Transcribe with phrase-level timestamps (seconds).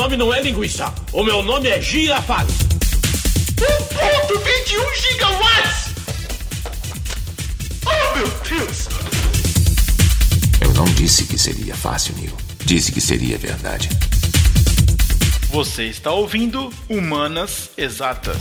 [0.00, 0.90] nome não é linguiça.
[1.12, 2.54] O meu nome é Girafales.
[3.58, 5.94] 1.21 gigawatts!
[7.84, 8.88] Oh, meu Deus!
[10.62, 12.34] Eu não disse que seria fácil, Neil.
[12.64, 13.90] Disse que seria verdade.
[15.50, 18.38] Você está ouvindo Humanas Exatas.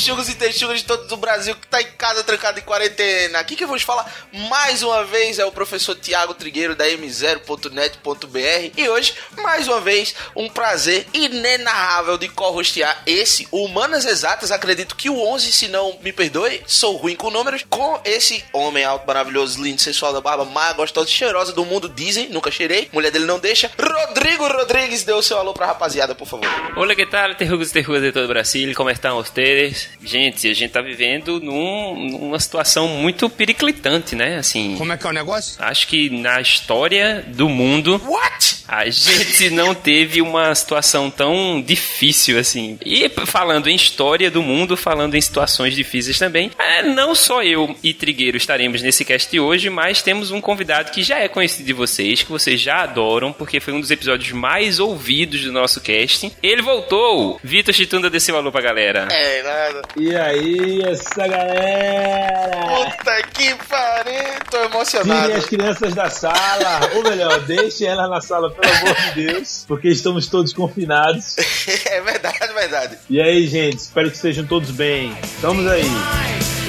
[0.00, 3.38] Texugos e texugas de todo o Brasil que tá em casa trancado em quarentena.
[3.38, 4.10] Aqui que vou te falar
[4.48, 10.14] mais uma vez é o professor Tiago Trigueiro da m0.net.br e hoje, mais uma vez,
[10.34, 14.50] um prazer inenarrável de co-hostear esse Humanas Exatas.
[14.50, 18.82] Acredito que o 11, se não me perdoe, sou ruim com números, com esse homem
[18.82, 22.88] alto, maravilhoso, lindo, sensual da barba mais gostosa e cheirosa do mundo, dizem, nunca cheirei,
[22.90, 23.70] mulher dele não deixa.
[23.78, 26.48] Rodrigo Rodrigues, dê o seu alô pra rapaziada, por favor.
[26.74, 28.74] Hola, ¿qué tal, terrugos e terrugas de todo o Brasil?
[28.74, 29.90] Como estão vocês?
[30.02, 34.36] Gente, a gente tá vivendo num- numa situação muito periclitante, né?
[34.38, 35.62] Assim, Como é que é o negócio?
[35.62, 38.60] acho que na história do mundo What?
[38.66, 42.78] a gente não teve uma situação tão difícil assim.
[42.84, 47.76] E falando em história do mundo, falando em situações difíceis também, é, não só eu
[47.82, 51.72] e Trigueiro estaremos nesse cast hoje, mas temos um convidado que já é conhecido de
[51.72, 56.32] vocês, que vocês já adoram, porque foi um dos episódios mais ouvidos do nosso casting.
[56.42, 57.38] Ele voltou!
[57.44, 59.08] Vitor Chitunda desceu alô pra galera.
[59.10, 59.82] É, nada.
[59.96, 62.50] E aí, essa galera?
[62.60, 64.14] Puta que pariu,
[64.48, 65.32] tô Tirem emocionado.
[65.32, 69.88] as crianças da sala, ou melhor, deixem elas na sala, pelo amor de Deus, porque
[69.88, 71.36] estamos todos confinados.
[71.90, 72.98] é verdade, verdade.
[73.08, 75.12] E aí, gente, espero que estejam todos bem.
[75.24, 76.59] Estamos aí.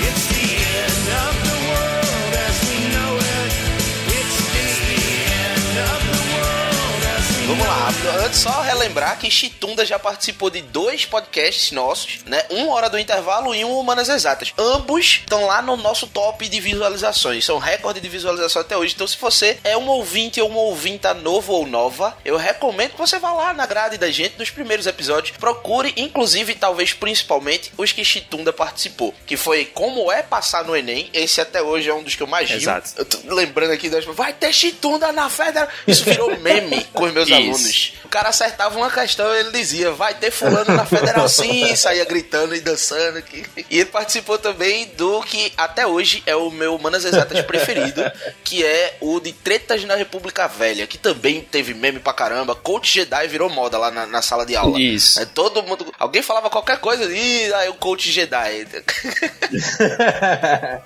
[7.62, 7.92] Vamos lá.
[8.26, 12.44] Antes, só relembrar que Chitunda já participou de dois podcasts nossos, né?
[12.50, 14.53] Um Hora do Intervalo e um Humanas Exatas.
[14.58, 17.46] Ambos estão lá no nosso top de visualizações.
[17.46, 18.94] São recorde de visualização até hoje.
[18.96, 22.97] Então, se você é um ouvinte ou uma ouvinta novo ou nova, eu recomendo que
[22.97, 25.38] você vá lá na grade da gente nos primeiros episódios.
[25.38, 29.13] Procure, inclusive, talvez principalmente, os que Chitunda participou.
[29.25, 31.09] Que foi Como é Passar no Enem.
[31.13, 32.57] Esse até hoje é um dos que eu mais rio.
[32.57, 32.91] Exato.
[32.97, 34.06] Eu tô lembrando aqui das.
[34.06, 35.68] Vai ter chitunda na federal.
[35.88, 37.50] Isso virou meme com os meus Isso.
[37.56, 37.94] Alunos.
[38.03, 41.75] O cara acertava uma questão e ele dizia: Vai ter fulano na federal sim.
[41.75, 43.17] Saía gritando e dançando.
[43.17, 43.45] aqui.
[43.69, 48.03] E ele participou também do que até hoje é o meu Manas Exatas preferido,
[48.44, 52.56] que é o de Tretas na República Velha, que também teve meme pra caramba.
[52.56, 54.79] Coach Jedi virou moda lá na, na sala de aula.
[54.79, 55.19] Isso.
[55.19, 55.94] É, todo mundo.
[55.97, 58.68] Alguém falava qualquer coisa, e aí o Coach Jedi.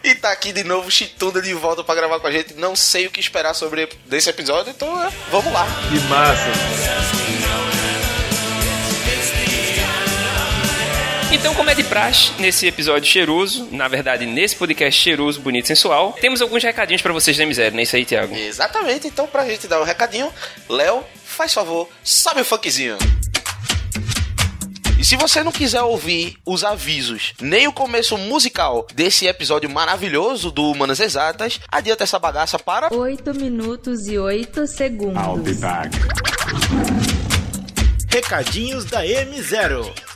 [0.04, 2.54] E tá aqui de novo Chitunda de volta pra gravar com a gente.
[2.56, 5.66] Não sei o que esperar sobre desse episódio, então é, vamos lá.
[5.90, 6.52] Que massa.
[11.32, 16.14] Então, como é de praxe, nesse episódio cheiroso, na verdade, nesse podcast cheiroso, bonito sensual,
[16.14, 18.34] temos alguns recadinhos pra vocês da miséria, não é isso aí, Thiago?
[18.34, 20.32] Exatamente, então pra gente dar um recadinho,
[20.70, 22.98] Léo, faz favor, sobe o funkzinho.
[24.98, 30.50] E se você não quiser ouvir os avisos, nem o começo musical desse episódio maravilhoso
[30.52, 35.60] do Humanas Exatas, adianta essa bagaça para 8 minutos e 8 segundos.
[38.10, 40.15] Recadinhos da M0.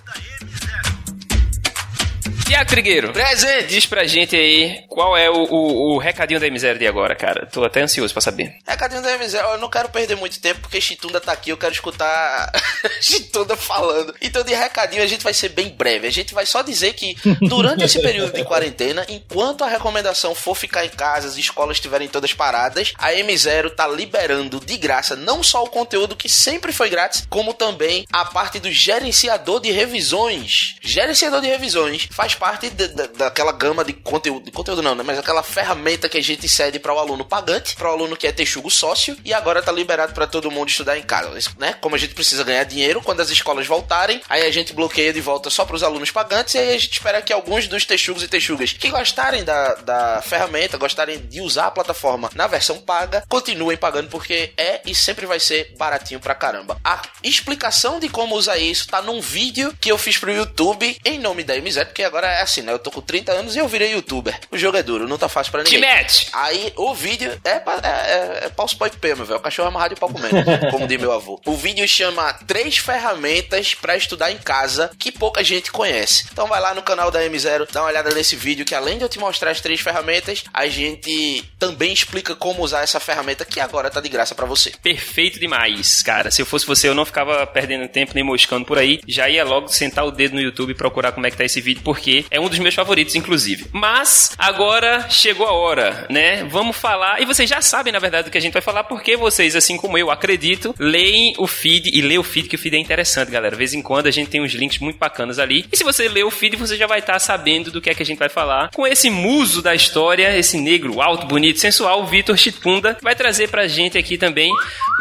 [2.49, 3.67] Tiago Trigueiro, presente.
[3.67, 7.45] diz pra gente aí qual é o, o- o recadinho da miséria de agora, cara.
[7.45, 8.55] Tô até ansioso pra saber.
[8.67, 11.71] Recadinho da M0, eu não quero perder muito tempo porque Chitunda tá aqui, eu quero
[11.73, 12.51] escutar
[12.99, 14.15] Chitunda falando.
[14.19, 16.07] Então, de recadinho, a gente vai ser bem breve.
[16.07, 20.55] A gente vai só dizer que durante esse período de quarentena, enquanto a recomendação for
[20.55, 25.43] ficar em casa, as escolas estiverem todas paradas, a M0 tá liberando de graça não
[25.43, 30.75] só o conteúdo que sempre foi grátis, como também a parte do gerenciador de revisões.
[30.81, 35.03] Gerenciador de revisões faz parte da- da- daquela gama de conteúdo, de conteúdo não, né?
[35.05, 38.25] Mas aquela ferramenta que a gente cede para o aluno pagante, para o aluno que
[38.27, 41.75] é texugo sócio, e agora tá liberado para todo mundo estudar em casa, né?
[41.81, 45.21] Como a gente precisa ganhar dinheiro quando as escolas voltarem, aí a gente bloqueia de
[45.21, 48.23] volta só para os alunos pagantes, e aí a gente espera que alguns dos texugos
[48.23, 53.23] e texugas que gostarem da, da ferramenta, gostarem de usar a plataforma na versão paga,
[53.27, 56.79] continuem pagando porque é e sempre vai ser baratinho pra caramba.
[56.83, 61.19] A explicação de como usar isso tá num vídeo que eu fiz pro YouTube em
[61.19, 62.71] nome da MZ, porque agora é assim, né?
[62.71, 64.39] Eu tô com 30 anos e eu virei youtuber.
[64.51, 65.89] O jogo é duro, não tá fácil pra Te ninguém.
[65.89, 66.27] mete!
[66.33, 69.39] Aí o vídeo é, é, é, é paus pó e pé, meu velho.
[69.39, 70.35] O cachorro é amarrado e pau comendo,
[70.71, 71.39] como diz meu avô.
[71.45, 76.25] O vídeo chama Três Ferramentas pra Estudar em Casa que pouca gente conhece.
[76.31, 79.03] Então vai lá no canal da M0, dá uma olhada nesse vídeo que além de
[79.03, 83.59] eu te mostrar as três ferramentas, a gente também explica como usar essa ferramenta que
[83.59, 84.71] agora tá de graça pra você.
[84.81, 86.31] Perfeito demais, cara.
[86.31, 88.99] Se eu fosse você, eu não ficava perdendo tempo nem moscando por aí.
[89.07, 91.61] Já ia logo sentar o dedo no YouTube e procurar como é que tá esse
[91.61, 93.67] vídeo, porque é um dos meus favoritos, inclusive.
[93.71, 96.43] Mas agora chegou a hora, né?
[96.45, 97.21] Vamos falar.
[97.21, 99.77] E vocês já sabem, na verdade, do que a gente vai falar, porque vocês, assim
[99.77, 103.31] como eu, acredito, leem o feed e lê o feed, que o feed é interessante,
[103.31, 103.51] galera.
[103.51, 105.65] De vez em quando a gente tem uns links muito bacanas ali.
[105.71, 108.03] E se você ler o feed, você já vai estar sabendo do que é que
[108.03, 108.69] a gente vai falar.
[108.73, 113.67] Com esse muso da história, esse negro alto, bonito, sensual, Vitor Chitunda, vai trazer pra
[113.67, 114.51] gente aqui também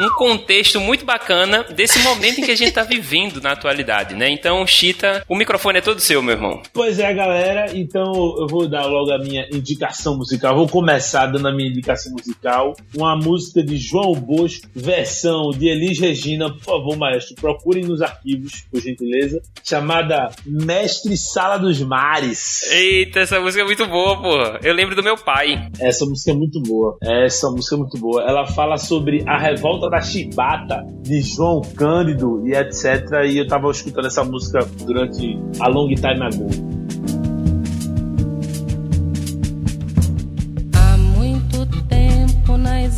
[0.01, 4.29] um contexto muito bacana desse momento em que a gente tá vivendo na atualidade, né?
[4.29, 6.63] Então, Chita, o microfone é todo seu, meu irmão.
[6.73, 7.77] Pois é, galera.
[7.77, 10.57] Então eu vou dar logo a minha indicação musical.
[10.57, 12.75] Vou começar dando a minha indicação musical.
[12.97, 16.51] Uma música de João Bosco, versão de Elis Regina.
[16.53, 19.41] Por favor, maestro, procurem nos arquivos, por gentileza.
[19.63, 22.71] Chamada Mestre Sala dos Mares.
[22.73, 24.37] Eita, essa música é muito boa, pô.
[24.63, 25.69] Eu lembro do meu pai.
[25.81, 26.97] Essa música é muito boa.
[27.03, 28.23] Essa música é muito boa.
[28.23, 33.25] Ela fala sobre a revolta da chibata de João Cândido e etc.
[33.27, 36.49] E eu tava escutando essa música durante a long time ago.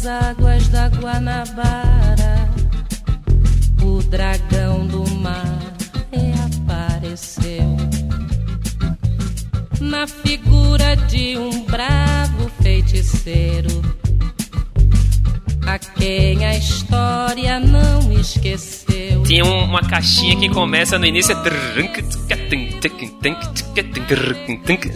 [0.00, 2.48] Nas águas da Guanabara,
[3.82, 5.58] o dragão do mar
[6.10, 7.76] reapareceu.
[9.80, 13.82] Na figura de um bravo feiticeiro,
[15.74, 19.22] a quem a história não esqueceu.
[19.22, 21.34] Tinha um- uma caixinha que começa no início.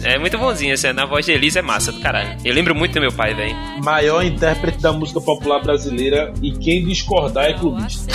[0.03, 2.37] É muito bonzinho, essa na voz de Elisa é massa do caralho.
[2.43, 3.55] Eu lembro muito do meu pai, velho.
[3.83, 8.13] Maior intérprete da música popular brasileira e quem discordar é clubista.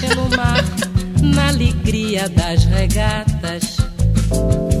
[0.00, 0.64] Pelo mar,
[1.22, 3.78] na alegria das regatas.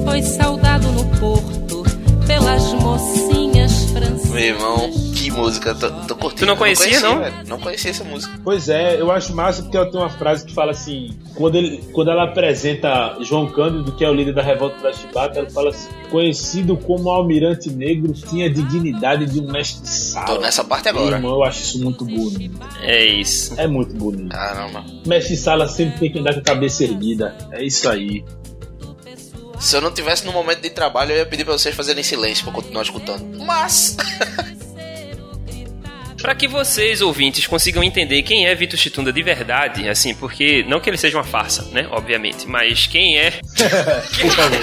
[0.04, 1.82] Foi saudado no porto
[2.26, 4.30] pelas mocinhas francesas.
[4.30, 4.90] Meu irmão,
[5.38, 6.40] música, tô, tô curtindo.
[6.40, 7.20] Tu não conhecia, não?
[7.20, 7.36] velho.
[7.46, 8.38] Não conhecia essa música.
[8.42, 11.82] Pois é, eu acho massa porque ela tem uma frase que fala assim: quando, ele,
[11.92, 15.70] quando ela apresenta João Cândido, que é o líder da revolta da Chibata, ela fala
[15.70, 20.26] assim: conhecido como Almirante Negro, tinha a dignidade de um mestre sala.
[20.26, 21.16] Tô nessa parte agora.
[21.16, 22.58] irmão, eu acho isso muito bonito.
[22.82, 23.58] É isso.
[23.58, 24.30] É muito bonito.
[24.30, 24.84] Caramba.
[25.06, 27.36] Mestre sala sempre tem que andar com a cabeça erguida.
[27.52, 28.24] É isso aí.
[29.58, 32.44] Se eu não tivesse no momento de trabalho, eu ia pedir pra vocês fazerem silêncio
[32.44, 33.24] pra continuar escutando.
[33.44, 33.96] Mas.
[36.20, 40.80] Pra que vocês, ouvintes, consigam entender quem é Vitor Chitunda de verdade, assim, porque não
[40.80, 41.86] que ele seja uma farsa, né?
[41.90, 43.30] Obviamente, mas quem é.
[44.20, 44.58] Por favor.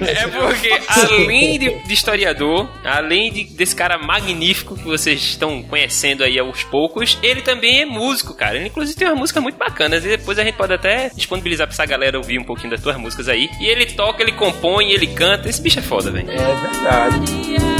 [0.00, 6.24] É porque, além de, de historiador, além de- desse cara magnífico que vocês estão conhecendo
[6.24, 8.56] aí aos poucos, ele também é músico, cara.
[8.56, 10.04] Ele, inclusive, tem umas músicas muito bacanas.
[10.04, 12.96] E depois a gente pode até disponibilizar pra essa galera ouvir um pouquinho das tuas
[12.96, 13.48] músicas aí.
[13.60, 15.48] E ele toca, ele compõe, ele canta.
[15.48, 16.30] Esse bicho é foda, velho.
[16.30, 17.73] É verdade.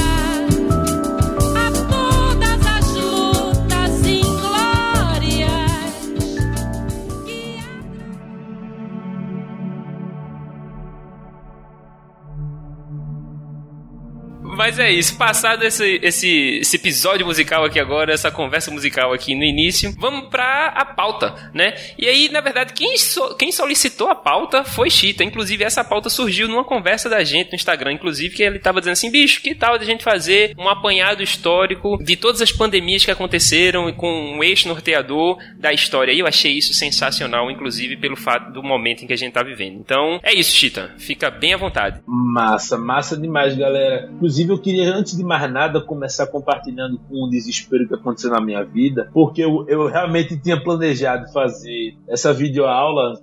[14.64, 19.34] Mas é isso, passado esse, esse, esse episódio musical aqui agora, essa conversa musical aqui
[19.34, 21.74] no início, vamos pra a pauta, né?
[21.98, 25.22] E aí, na verdade, quem, so- quem solicitou a pauta foi Chita.
[25.22, 28.94] Inclusive, essa pauta surgiu numa conversa da gente no Instagram, inclusive, que ele tava dizendo
[28.94, 33.10] assim, bicho, que tal a gente fazer um apanhado histórico de todas as pandemias que
[33.10, 36.10] aconteceram e com um eixo norteador da história.
[36.10, 39.42] E eu achei isso sensacional, inclusive, pelo fato do momento em que a gente tá
[39.42, 39.76] vivendo.
[39.78, 40.94] Então, é isso, Chita.
[40.96, 42.00] Fica bem à vontade.
[42.06, 44.08] Massa, massa demais, galera.
[44.10, 48.40] Inclusive, eu queria, antes de mais nada, começar compartilhando com um desespero que aconteceu na
[48.40, 53.20] minha vida, porque eu, eu realmente tinha planejado fazer essa videoaula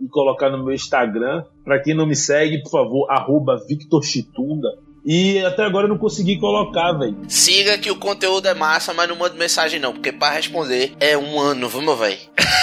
[0.00, 1.44] e colocar no meu Instagram.
[1.64, 4.68] Pra quem não me segue, por favor, arroba Victor Chitunda.
[5.04, 7.16] E até agora eu não consegui colocar, velho.
[7.28, 11.16] Siga que o conteúdo é massa, mas não manda mensagem não, porque pra responder é
[11.16, 12.18] um ano, meu velho?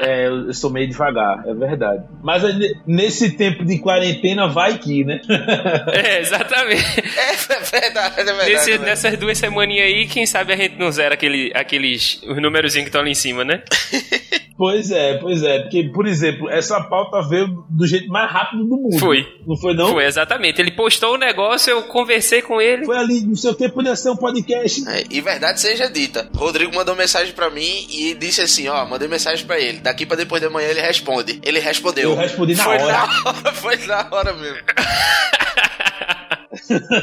[0.00, 2.04] É, eu eu sou meio devagar, é verdade.
[2.22, 2.42] Mas
[2.86, 5.20] nesse tempo de quarentena, vai que, né?
[5.92, 6.82] É, exatamente.
[7.00, 8.50] É verdade, é verdade.
[8.52, 8.82] Nesse- velho.
[8.84, 12.88] nessas duas semaninhas aí, quem sabe a gente não zera aquele, aqueles os númerozinhos que
[12.88, 13.62] estão ali em cima, né?
[14.60, 15.60] Pois é, pois é.
[15.60, 18.98] Porque, por exemplo, essa pauta veio do jeito mais rápido do mundo.
[18.98, 19.26] Foi.
[19.46, 19.88] Não foi, não?
[19.92, 20.60] Foi, exatamente.
[20.60, 21.39] Ele postou o negócio,
[21.70, 22.84] eu conversei com ele.
[22.84, 24.88] Foi ali, não sei o que, podia ser um podcast.
[24.88, 26.28] É, e verdade seja dita.
[26.34, 29.78] Rodrigo mandou mensagem pra mim e disse assim, ó, mandei mensagem pra ele.
[29.78, 31.40] Daqui pra depois da manhã ele responde.
[31.42, 32.10] Ele respondeu.
[32.10, 32.92] Eu respondi na foi hora.
[32.92, 33.52] Na hora.
[33.54, 34.58] Foi na hora mesmo.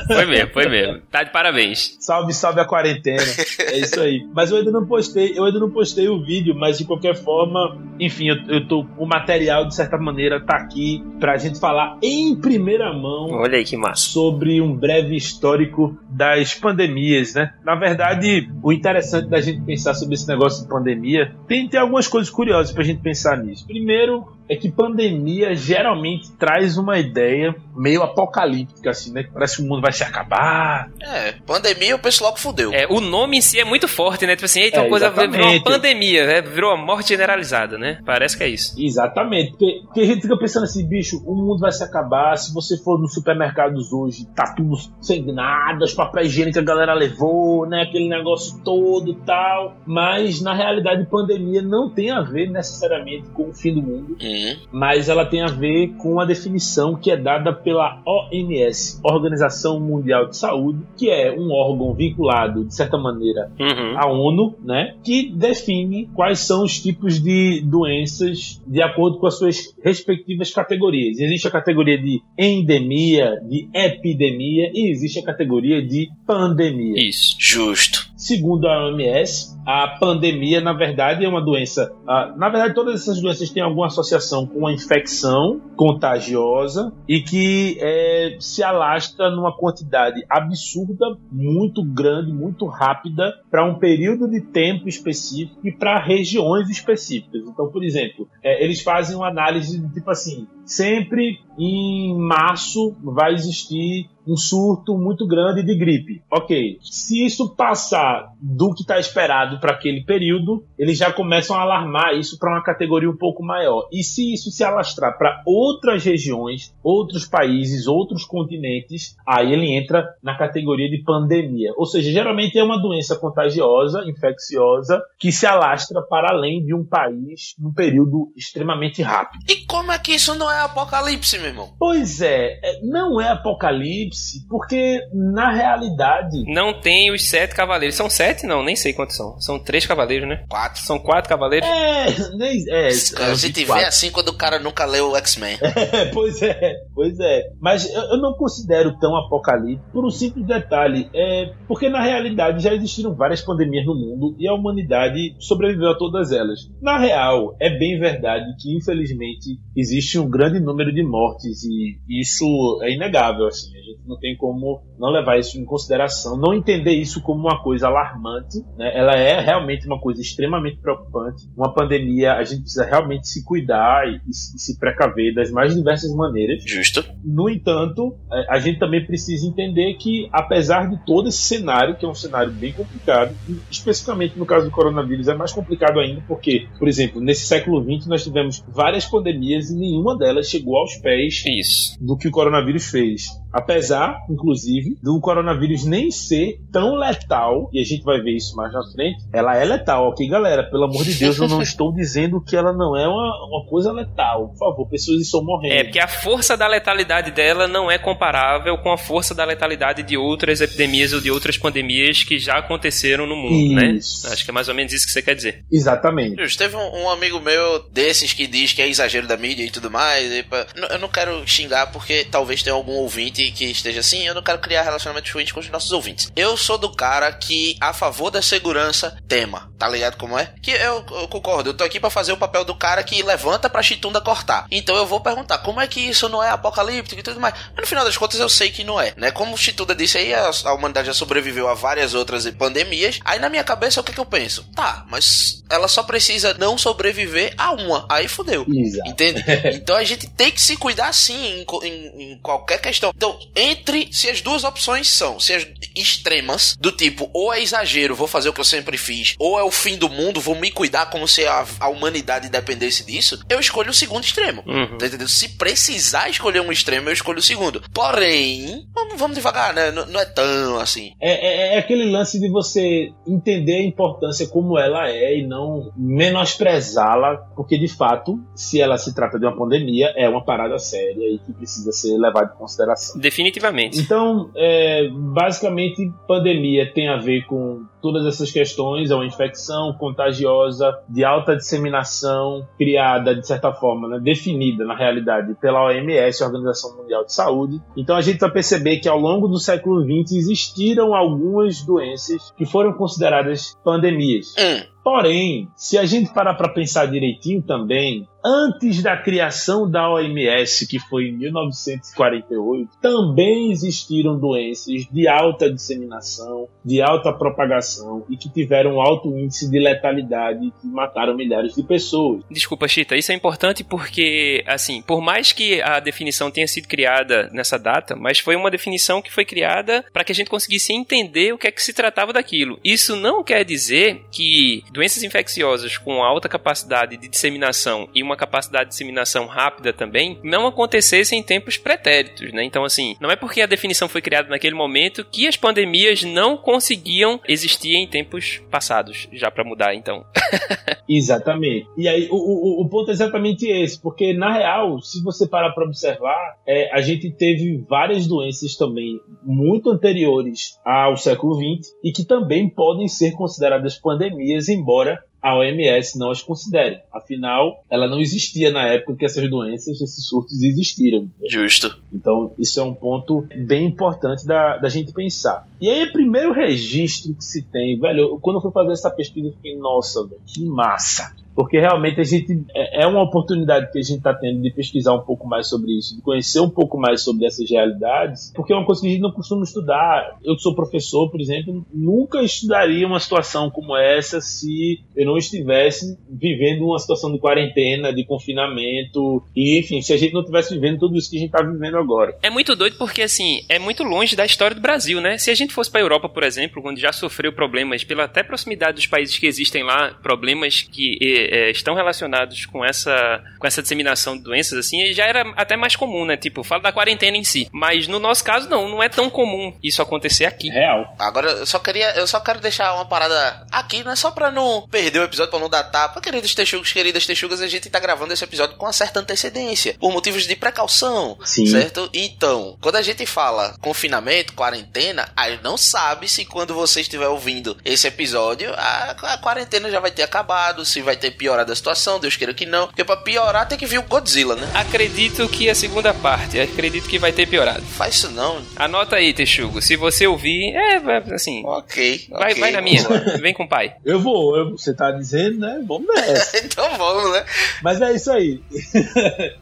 [0.07, 1.01] Foi mesmo, foi mesmo.
[1.11, 1.97] Tá de parabéns.
[1.99, 3.21] Salve, salve a quarentena.
[3.59, 4.25] É isso aí.
[4.33, 7.77] Mas eu ainda não postei, eu ainda não postei o vídeo, mas de qualquer forma,
[7.99, 8.85] enfim, eu, eu tô.
[8.97, 13.63] O material, de certa maneira, tá aqui pra gente falar em primeira mão Olha aí
[13.63, 14.01] que massa.
[14.09, 17.53] sobre um breve histórico das pandemias, né?
[17.63, 22.07] Na verdade, o interessante da gente pensar sobre esse negócio de pandemia tem, tem algumas
[22.07, 23.65] coisas curiosas pra gente pensar nisso.
[23.65, 29.25] Primeiro, é que pandemia geralmente traz uma ideia meio apocalíptica, assim, né?
[29.33, 30.89] Parece que o mundo vai se acabar.
[31.01, 32.73] É, pandemia o pessoal logo fudeu.
[32.73, 34.35] É, o nome em si é muito forte, né?
[34.35, 35.63] Tipo assim, eita, É, uma coisa virou uma exatamente.
[35.63, 36.41] pandemia, né?
[36.41, 37.99] Virou a morte generalizada, né?
[38.05, 38.75] Parece que é isso.
[38.77, 42.35] Exatamente, porque, porque a gente fica pensando assim, bicho, o mundo vai se acabar.
[42.37, 46.93] Se você for nos supermercados hoje, tá tudo sem nada, os papéis higiênicos a galera
[46.93, 47.83] levou, né?
[47.83, 49.77] Aquele negócio todo e tal.
[49.85, 54.17] Mas na realidade, pandemia não tem a ver necessariamente com o fim do mundo.
[54.21, 54.36] Hum,
[54.71, 60.27] mas ela tem a ver com a definição que é dada pela OMS, Organização Mundial
[60.29, 63.97] de Saúde, que é um órgão vinculado, de certa maneira, Uhum.
[63.97, 69.37] à ONU, né, que define quais são os tipos de doenças de acordo com as
[69.37, 71.19] suas respectivas categorias.
[71.19, 76.95] Existe a categoria de endemia, de epidemia e existe a categoria de pandemia.
[76.97, 77.35] Isso.
[77.39, 78.07] justo.
[78.17, 81.93] Segundo a OMS, a pandemia, na verdade, é uma doença.
[82.35, 88.37] na verdade, todas essas doenças têm alguma associação com uma infecção contagiosa e que eh,
[88.39, 95.59] se alastra numa quantidade absurda, muito grande, muito rápida, para um período de tempo específico
[95.63, 97.43] e para regiões específicas.
[97.47, 104.07] Então, por exemplo, eh, eles fazem uma análise tipo assim: sempre em março vai existir
[104.27, 106.21] um surto muito grande de gripe.
[106.29, 106.77] Ok.
[106.81, 112.13] Se isso passar do que está esperado para aquele período, eles já começam a alarmar
[112.13, 113.87] isso para uma categoria um pouco maior.
[113.91, 120.05] E se isso se alastrar para outras regiões, outros países, outros continentes, aí ele entra
[120.21, 121.71] na categoria de pandemia.
[121.77, 126.83] Ou seja, geralmente é uma doença contagiosa, infecciosa, que se alastra para além de um
[126.83, 129.45] país num período extremamente rápido.
[129.47, 131.73] E como é que isso não é apocalipse, meu irmão?
[131.79, 136.43] Pois é, é, não é apocalipse, porque na realidade.
[136.47, 137.95] Não tem os sete cavaleiros.
[137.95, 138.45] São sete?
[138.45, 139.39] Não, nem sei quantos são.
[139.39, 140.43] São três cavaleiros, né?
[140.49, 140.81] Quatro.
[140.81, 141.67] São quatro cavaleiros?
[141.67, 145.57] É, nem, é, A gente vê assim quando o cara nunca leu o X-Men.
[145.97, 147.43] É, pois é, pois é.
[147.61, 151.09] Mas eu, eu não considero tão apocalíptico por um simples detalhe.
[151.13, 155.97] É, porque na realidade já existiram várias pandemias no mundo e a humanidade sobreviveu a
[155.97, 156.59] todas elas.
[156.81, 162.79] Na real, é bem verdade que infelizmente existe um grande número de mortes e isso
[162.83, 163.47] é inegável.
[163.47, 167.41] Assim, a gente não tem como não levar isso em consideração, não entender isso como
[167.41, 168.59] uma coisa alarmante.
[168.77, 168.91] Né?
[168.97, 171.47] Ela é realmente uma coisa extremamente preocupante.
[171.55, 176.13] Uma pandemia, a gente precisa realmente se cuidar e, e se precaver das mais diversas
[176.13, 176.63] maneiras.
[176.65, 177.03] Justo.
[177.23, 182.05] No entanto, é, a gente também precisa entender que, apesar de todo esse cenário, que
[182.05, 183.35] é um cenário bem complicado,
[183.69, 188.07] especificamente no caso do coronavírus é mais complicado ainda, porque, por exemplo, nesse século XX
[188.07, 191.97] nós tivemos várias pandemias e nenhuma delas chegou aos pés Isso.
[191.99, 193.25] do que o coronavírus fez.
[193.57, 198.71] Apesar, inclusive, do coronavírus nem ser tão letal, e a gente vai ver isso mais
[198.71, 200.69] na frente, ela é letal, ok, galera?
[200.69, 203.91] Pelo amor de Deus, eu não estou dizendo que ela não é uma, uma coisa
[203.91, 204.49] letal.
[204.49, 205.73] Por favor, pessoas estão morrendo.
[205.73, 210.03] É, porque a força da letalidade dela não é comparável com a força da letalidade
[210.03, 214.27] de outras epidemias ou de outras pandemias que já aconteceram no mundo, Isso.
[214.27, 214.33] né?
[214.33, 215.65] Acho que é mais ou menos isso que você quer dizer.
[215.71, 216.39] Exatamente.
[216.43, 216.59] Justo.
[216.59, 219.89] Teve um, um amigo meu desses que diz que é exagero da mídia e tudo
[219.89, 220.31] mais.
[220.31, 220.45] e
[220.91, 224.25] eu não quero xingar porque talvez tenha algum ouvinte que esteja assim.
[224.27, 226.31] Eu não quero criar relacionamentos ruins com os nossos ouvintes.
[226.35, 229.71] Eu sou do cara que, a favor da segurança, tema.
[229.77, 230.53] Tá ligado como é?
[230.61, 231.69] Que eu, eu concordo.
[231.69, 234.65] Eu tô aqui pra fazer o papel do cara que levanta pra chitunda cortar.
[234.71, 237.53] Então eu vou perguntar como é que isso não é apocalíptico e tudo mais.
[237.73, 239.31] Mas no final das contas eu sei que não é, né?
[239.31, 243.19] Como o Chituda disse aí, a, a humanidade já sobreviveu a várias outras pandemias.
[243.23, 244.63] Aí na minha cabeça o que, que eu penso?
[244.75, 248.05] Tá, mas ela só precisa não sobreviver a uma.
[248.09, 248.65] Aí fodeu.
[249.05, 249.43] Entende?
[249.73, 253.11] Então a gente tem que se cuidar sim em, em- em qualquer questão.
[253.15, 258.15] Então, entre se as duas opções são, se as extremas, do tipo, ou é exagero,
[258.15, 260.71] vou fazer o que eu sempre fiz, ou é o fim do mundo, vou me
[260.71, 264.63] cuidar como se a, a humanidade dependesse disso, eu escolho o segundo extremo.
[264.65, 264.97] Uhum.
[264.97, 265.27] Tá entendendo?
[265.27, 267.81] Se precisar escolher um extremo, eu escolho o segundo.
[267.93, 269.91] Porém, vamos, vamos devagar, né?
[269.91, 271.11] Não, não é tão assim.
[271.21, 275.91] É, é- é aquele lance de você entender a importância como ela é e não
[275.95, 281.25] menosprezá-la, porque de fato, se ela se trata de uma pandemia, é uma parada séria
[281.33, 283.16] e que precisa ser levada em consideração.
[283.17, 283.99] Definitivamente.
[283.99, 290.97] Então, é, basicamente, pandemia tem a ver com todas essas questões, é uma infecção contagiosa
[291.09, 297.25] de alta disseminação, criada, de certa forma, né, definida, na realidade, pela OMS, Organização Mundial
[297.25, 297.81] de Saúde.
[297.97, 302.65] Então a gente vai perceber que ao longo do século XX existiram algumas doenças que
[302.65, 304.53] foram consideradas pandemias.
[304.57, 304.97] Hum.
[305.03, 310.99] Porém, se a gente parar para pensar direitinho também, antes da criação da OMS, que
[310.99, 319.01] foi em 1948, também existiram doenças de alta disseminação, de alta propagação e que tiveram
[319.01, 322.43] alto índice de letalidade que mataram milhares de pessoas.
[322.49, 327.49] Desculpa, Chita, isso é importante porque, assim, por mais que a definição tenha sido criada
[327.51, 331.53] nessa data, mas foi uma definição que foi criada para que a gente conseguisse entender
[331.53, 332.79] o que é que se tratava daquilo.
[332.83, 338.85] Isso não quer dizer que doenças infecciosas com alta capacidade de disseminação e uma capacidade
[338.85, 342.63] de disseminação rápida também não acontecessem em tempos pretéritos, né?
[342.63, 346.57] Então, assim, não é porque a definição foi criada naquele momento que as pandemias não
[346.57, 350.23] conseguiam existir em tempos passados, já para mudar, então.
[351.09, 351.87] Exatamente.
[351.97, 355.71] E aí o, o, o ponto é exatamente esse, porque na real, se você parar
[355.71, 362.11] para observar, é, a gente teve várias doenças também muito anteriores ao século XX e
[362.11, 366.99] que também podem ser consideradas pandemias, embora a OMS não as considere.
[367.11, 371.29] Afinal, ela não existia na época que essas doenças, esses surtos existiram.
[371.49, 371.97] Justo.
[372.11, 375.65] Então, isso é um ponto bem importante da, da gente pensar.
[375.79, 379.47] E aí, primeiro registro que se tem, velho, eu- quando eu fui fazer essa pesquisa,
[379.47, 381.35] eu fiquei, nossa, velho, que massa.
[381.55, 385.13] Porque realmente a gente é é uma oportunidade que a gente está tendo de pesquisar
[385.15, 388.75] um pouco mais sobre isso, de conhecer um pouco mais sobre essas realidades, porque é
[388.75, 390.37] uma coisa que a gente não costuma estudar.
[390.43, 395.35] Eu que sou professor, por exemplo, nunca estudaria uma situação como essa se eu não
[395.37, 400.73] estivesse vivendo uma situação de quarentena, de confinamento, e enfim, se a gente não estivesse
[400.73, 402.35] vivendo tudo isso que a gente está vivendo agora.
[402.43, 405.37] É muito doido porque, assim, é muito longe da história do Brasil, né?
[405.37, 408.95] Se a gente fosse pra Europa, por exemplo, onde já sofreu problemas pela até proximidade
[408.95, 414.37] dos países que existem lá, problemas que eh, estão relacionados com essa, com essa disseminação
[414.37, 416.37] de doenças, assim, já era até mais comum, né?
[416.37, 417.67] Tipo, fala da quarentena em si.
[417.71, 420.69] Mas no nosso caso, não, não é tão comum isso acontecer aqui.
[420.69, 421.15] Real.
[421.19, 424.51] Agora, eu só queria, eu só quero deixar uma parada aqui, não é só pra
[424.51, 426.21] não perder o episódio, pra não dar tapa.
[426.21, 430.11] Queridos texugos, queridas texugas, a gente tá gravando esse episódio com uma certa antecedência, por
[430.11, 431.67] motivos de precaução, Sim.
[431.67, 432.09] certo?
[432.13, 435.29] Então, quando a gente fala confinamento, quarentena,
[435.63, 440.23] não sabe se quando você estiver ouvindo esse episódio, a, a quarentena já vai ter
[440.23, 443.77] acabado, se vai ter piorado a situação, Deus queira que não, porque pra piorar tem
[443.77, 444.69] que vir o Godzilla, né?
[444.73, 447.81] Acredito que a segunda parte, acredito que vai ter piorado.
[447.81, 448.61] Faz isso não.
[448.75, 449.81] Anota aí, Texugo.
[449.81, 452.27] Se você ouvir, é, vai, assim, Ok.
[452.29, 453.01] vai, ok, vai na minha.
[453.07, 453.17] lá.
[453.39, 453.93] Vem com o pai.
[454.05, 455.81] Eu vou, eu- você tá dizendo, né?
[455.87, 456.57] Vamos nessa.
[456.65, 457.45] então vamos, né?
[457.81, 458.59] Mas é isso aí.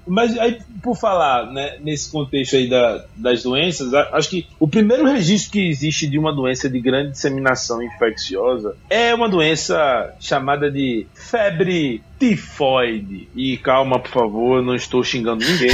[0.05, 5.05] Mas aí, por falar né, nesse contexto aí da- das doenças, acho que o primeiro
[5.05, 11.05] registro que existe de uma doença de grande disseminação infecciosa é uma doença chamada de
[11.13, 13.27] febre tifoide.
[13.35, 15.71] E calma, por favor, eu não estou xingando ninguém.